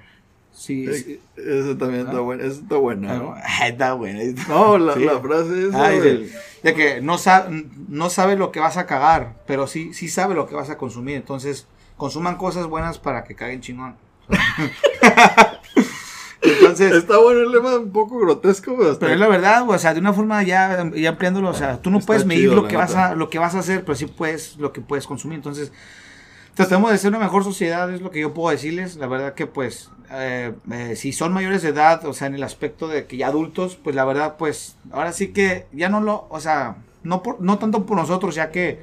[0.65, 1.19] Sí, sí.
[1.35, 2.41] Ese también está bueno.
[2.43, 3.13] Ese está bueno.
[3.13, 3.35] ¿no?
[3.35, 4.19] Ah, Está bueno.
[4.47, 5.03] No, la, Sí.
[5.03, 5.75] la frase es.
[5.75, 7.49] Ah, de que no, sa-
[7.89, 10.77] no sabe lo que vas a cagar, pero sí, sí sabe lo que vas a
[10.77, 11.15] consumir.
[11.17, 13.95] Entonces, consuman cosas buenas para que caguen chingón.
[16.41, 20.01] Entonces, Está bueno el lema, un poco grotesco, pero, es la verdad, o sea, de
[20.01, 22.95] una forma ya, ya ampliándolo, o sea, tú no puedes medir chido, lo que vas
[22.95, 25.35] a, lo que vas a hacer, pero sí puedes, lo que puedes consumir.
[25.37, 25.71] Entonces,
[26.53, 28.97] tratemos de ser una mejor sociedad, es lo que yo puedo decirles.
[28.97, 32.43] La verdad que, pues, eh, eh, si son mayores de edad, o sea, en el
[32.43, 36.27] aspecto de que ya adultos, pues la verdad, pues, ahora sí que ya no lo,
[36.29, 38.81] o sea, no, por, no tanto por nosotros, ya que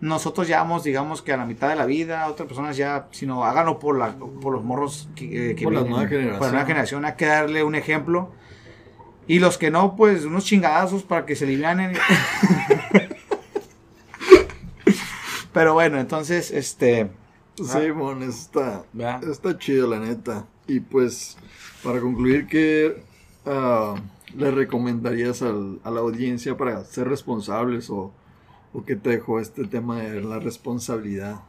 [0.00, 3.44] nosotros ya vamos, digamos que a la mitad de la vida, otras personas ya, sino
[3.44, 6.18] háganlo por, la, por los morros que, eh, que Por la vienen, nueva Por la
[6.18, 6.52] generación.
[6.52, 8.32] nueva generación, hay que darle un ejemplo.
[9.28, 11.92] Y los que no, pues unos chingadazos para que se livianen.
[15.52, 17.10] Pero bueno, entonces, este.
[17.56, 18.84] Sí, mon, está,
[19.30, 20.46] está chido, la neta.
[20.66, 21.36] Y pues,
[21.84, 23.02] para concluir, ¿qué
[23.46, 23.94] ah,
[24.34, 28.12] le recomendarías al- a la audiencia para ser responsables o,
[28.72, 31.40] o qué te dejó este tema de la responsabilidad?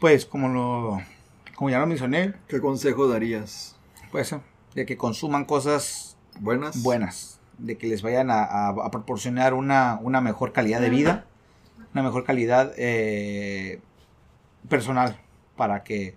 [0.00, 1.00] Pues como lo.
[1.54, 3.76] Como ya lo mencioné, ¿Qué consejo darías?
[4.10, 4.34] pues
[4.74, 6.82] de que consuman cosas ¿Buenas?
[6.82, 11.26] buenas, de que les vayan a, a- a proporcionar una, una mejor calidad de vida,
[11.92, 13.80] una mejor calidad eh,
[14.68, 15.16] personal,
[15.56, 16.14] para que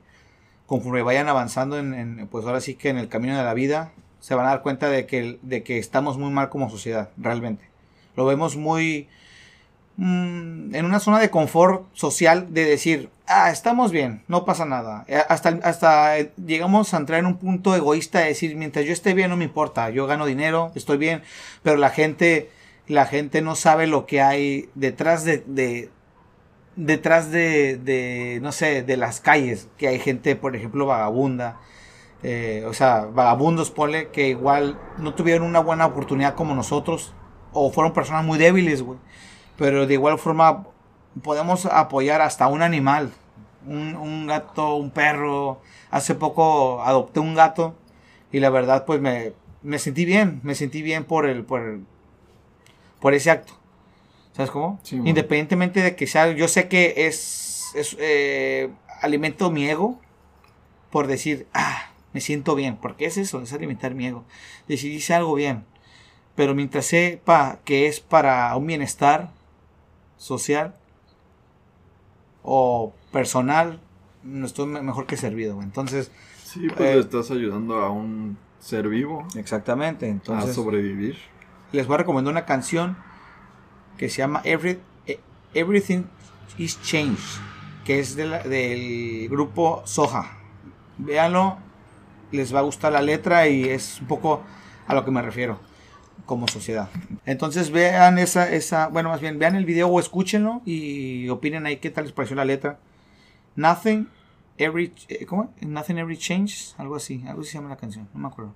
[0.65, 4.35] conforme vayan avanzando en, pues ahora sí que en el camino de la vida, se
[4.35, 7.65] van a dar cuenta de que, de que estamos muy mal como sociedad, realmente.
[8.15, 9.07] Lo vemos muy
[9.97, 15.05] mm, en una zona de confort social de decir, ah, estamos bien, no pasa nada.
[15.07, 18.93] Eh, Hasta, hasta eh, llegamos a entrar en un punto egoísta de decir, mientras yo
[18.93, 21.21] esté bien no me importa, yo gano dinero, estoy bien,
[21.61, 22.49] pero la gente,
[22.87, 25.89] la gente no sabe lo que hay detrás de, de-
[26.75, 31.59] detrás de, de, no sé, de las calles, que hay gente, por ejemplo, vagabunda,
[32.23, 37.13] eh, o sea, vagabundos, ponle, que igual no tuvieron una buena oportunidad como nosotros,
[37.53, 38.99] o fueron personas muy débiles, güey.
[39.57, 40.65] Pero de igual forma
[41.21, 43.11] podemos apoyar hasta un animal,
[43.67, 45.61] un, un gato, un perro.
[45.91, 47.75] Hace poco adopté un gato
[48.31, 51.85] y la verdad pues me, me sentí bien, me sentí bien por el, por el-
[52.99, 53.53] por ese acto.
[54.33, 54.79] ¿Sabes cómo?
[54.83, 54.95] Sí.
[55.03, 58.69] Independientemente de que sea, yo sé que es, es eh,
[59.01, 59.99] alimento mi ego
[60.91, 64.23] por decir, ah, me siento bien, porque es eso, es alimentar mi ego.
[64.67, 65.65] Decir, hice algo bien,
[66.35, 69.31] pero mientras sepa que es para un bienestar
[70.17, 70.75] social
[72.43, 73.79] o personal,
[74.23, 75.61] no estoy me- mejor que servido.
[75.61, 76.11] Entonces,
[76.43, 80.05] Sí, pues Eh, le estás ayudando a un ser vivo exactamente.
[80.05, 81.17] a Entonces, sobrevivir.
[81.71, 82.95] les voy a recomendar una canción
[83.97, 85.19] que se llama Every- eh,
[85.53, 86.03] Everything
[86.57, 87.19] is Changed,
[87.85, 90.37] que es de la- del grupo Soja.
[90.97, 91.57] Véanlo,
[92.31, 94.41] les va a gustar la letra y es un poco
[94.87, 95.59] a lo que me refiero
[96.25, 96.89] como sociedad.
[97.25, 101.77] Entonces vean esa, esa, bueno, más bien vean el video o escúchenlo y opinen ahí
[101.77, 102.79] qué tal les pareció la letra.
[103.55, 104.07] Nothing
[104.57, 105.53] every, eh, ¿cómo?
[105.61, 108.53] Nothing every changes, algo así, algo así se llama la canción, no me acuerdo.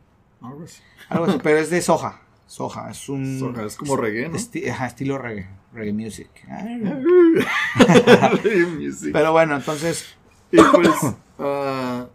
[1.09, 2.21] Algo así, pero es de Soja.
[2.47, 4.35] Soja, es un Soja, es como reggae, ¿no?
[4.37, 6.29] esti- ajá, estilo reggae, reggae music.
[8.79, 9.09] Music.
[9.13, 10.05] Pero bueno, entonces,
[10.51, 10.89] Y pues,
[11.39, 12.07] ah,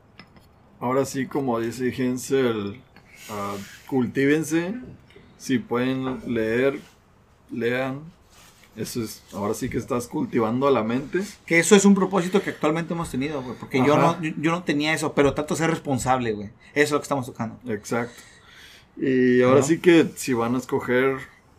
[0.80, 2.80] ahora sí, como dice Hensel,
[3.30, 3.54] ah,
[3.86, 4.74] cultívense.
[5.38, 6.78] Si pueden leer,
[7.50, 8.00] lean.
[8.74, 11.20] Eso es, ahora sí que estás cultivando a la mente.
[11.44, 14.50] que eso es un propósito que actualmente hemos tenido, güey, porque yo no, yo, yo
[14.50, 16.48] no tenía eso, pero trato de ser responsable, güey.
[16.72, 17.58] Eso es lo que estamos tocando.
[17.70, 18.14] Exacto.
[18.96, 21.16] Y ahora sí que si van a escoger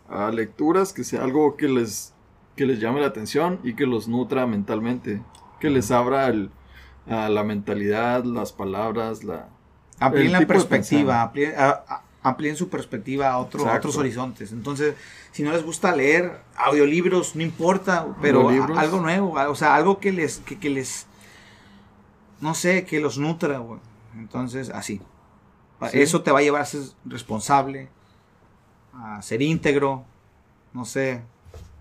[0.08, 2.12] a lecturas, que sea algo que les,
[2.56, 5.20] que les llame la atención y que los nutra mentalmente,
[5.60, 6.50] que les abra el,
[7.08, 9.48] a la mentalidad, las palabras, la...
[10.00, 14.52] Amplíen la perspectiva, amplíen, a- a- amplíen su perspectiva a, otro- a otros horizontes.
[14.52, 14.94] Entonces,
[15.32, 20.12] si no les gusta leer audiolibros, no importa, pero algo nuevo, o sea, algo que
[20.12, 21.06] les, que, que les,
[22.40, 23.80] no sé, que los nutra, güey.
[24.16, 25.00] Entonces, así.
[25.90, 26.00] Sí.
[26.00, 27.88] Eso te va a llevar a ser responsable,
[28.92, 30.04] a ser íntegro,
[30.72, 31.22] no sé,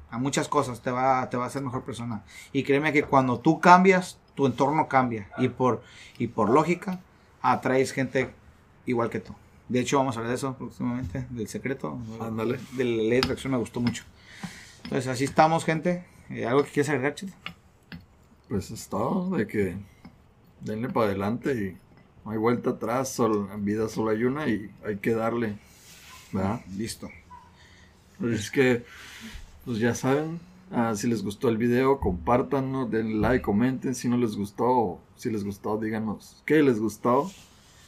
[0.09, 2.23] a muchas cosas, te va, te va a hacer mejor persona.
[2.51, 5.29] Y créeme que cuando tú cambias, tu entorno cambia.
[5.37, 5.83] Y por,
[6.17, 6.99] y por lógica,
[7.41, 8.33] atraes gente
[8.85, 9.33] igual que tú.
[9.69, 11.97] De hecho, vamos a hablar de eso próximamente, del secreto.
[12.19, 12.59] Ándale.
[12.73, 14.03] De la ley de atracción me gustó mucho.
[14.83, 16.05] Entonces, así estamos, gente.
[16.29, 17.33] Eh, ¿Algo que quieras agregar, Chito?
[18.49, 19.75] Pues es todo, de que
[20.61, 21.77] denle para adelante y
[22.25, 25.57] no hay vuelta atrás, sol- en vida solo hay una y hay que darle,
[26.31, 26.61] ¿verdad?
[26.77, 27.09] Listo.
[28.19, 28.85] Pues es que,
[29.65, 30.39] pues ya saben,
[30.71, 35.29] ah, si les gustó el video, compártanlo, denle like, comenten si no les gustó, si
[35.29, 37.29] les gustó, díganos qué les gustó,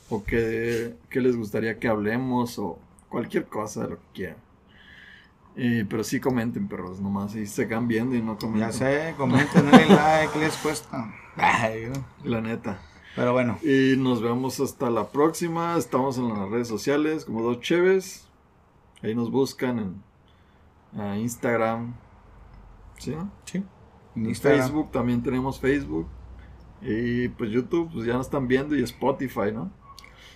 [0.09, 2.77] o qué, qué les gustaría que hablemos, o
[3.09, 4.37] cualquier cosa de lo que quieran.
[5.57, 8.71] Y, pero sí comenten, perros, nomás ahí se quedan viendo y no comentan.
[8.71, 11.13] Ya sé, comenten, denle like, ¿qué les cuesta?
[11.37, 12.05] Ay, ¿no?
[12.29, 12.77] La neta.
[13.15, 15.77] Pero bueno, Y nos vemos hasta la próxima.
[15.77, 18.27] Estamos en las redes sociales como Dos Cheves.
[19.01, 20.03] Ahí nos buscan
[20.93, 21.95] en Instagram.
[22.97, 23.15] ¿Sí?
[23.45, 23.63] sí.
[24.15, 24.61] En Instagram.
[24.61, 26.07] Facebook también tenemos Facebook.
[26.81, 29.71] Y pues YouTube, pues ya nos están viendo y Spotify, ¿no?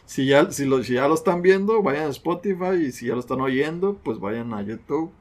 [0.05, 2.85] Si ya, si, lo, si ya lo están viendo, vayan a Spotify.
[2.87, 5.11] Y si ya lo están oyendo, pues vayan a YouTube.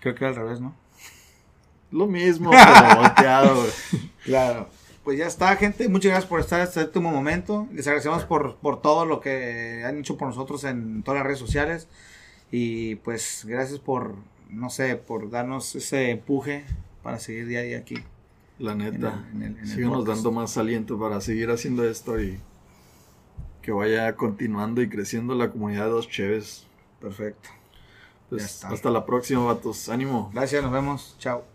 [0.00, 0.74] Creo que al revés, ¿no?
[1.92, 3.64] Lo mismo, pero volteado.
[4.24, 4.68] Claro.
[5.04, 5.86] Pues ya está, gente.
[5.88, 7.68] Muchas gracias por estar hasta este último momento.
[7.72, 11.38] Les agradecemos por, por todo lo que han hecho por nosotros en todas las redes
[11.38, 11.88] sociales.
[12.50, 14.14] Y pues gracias por,
[14.48, 16.64] no sé, por darnos ese empuje
[17.02, 17.96] para seguir día a día aquí.
[18.58, 19.26] La neta.
[19.64, 22.38] Síganos dando más aliento para seguir haciendo esto y
[23.60, 26.66] que vaya continuando y creciendo la comunidad de Dos Cheves.
[27.00, 27.50] Perfecto.
[28.30, 29.88] Pues, hasta la próxima, vatos.
[29.88, 30.30] Ánimo.
[30.32, 31.16] Gracias, nos vemos.
[31.18, 31.53] Chao.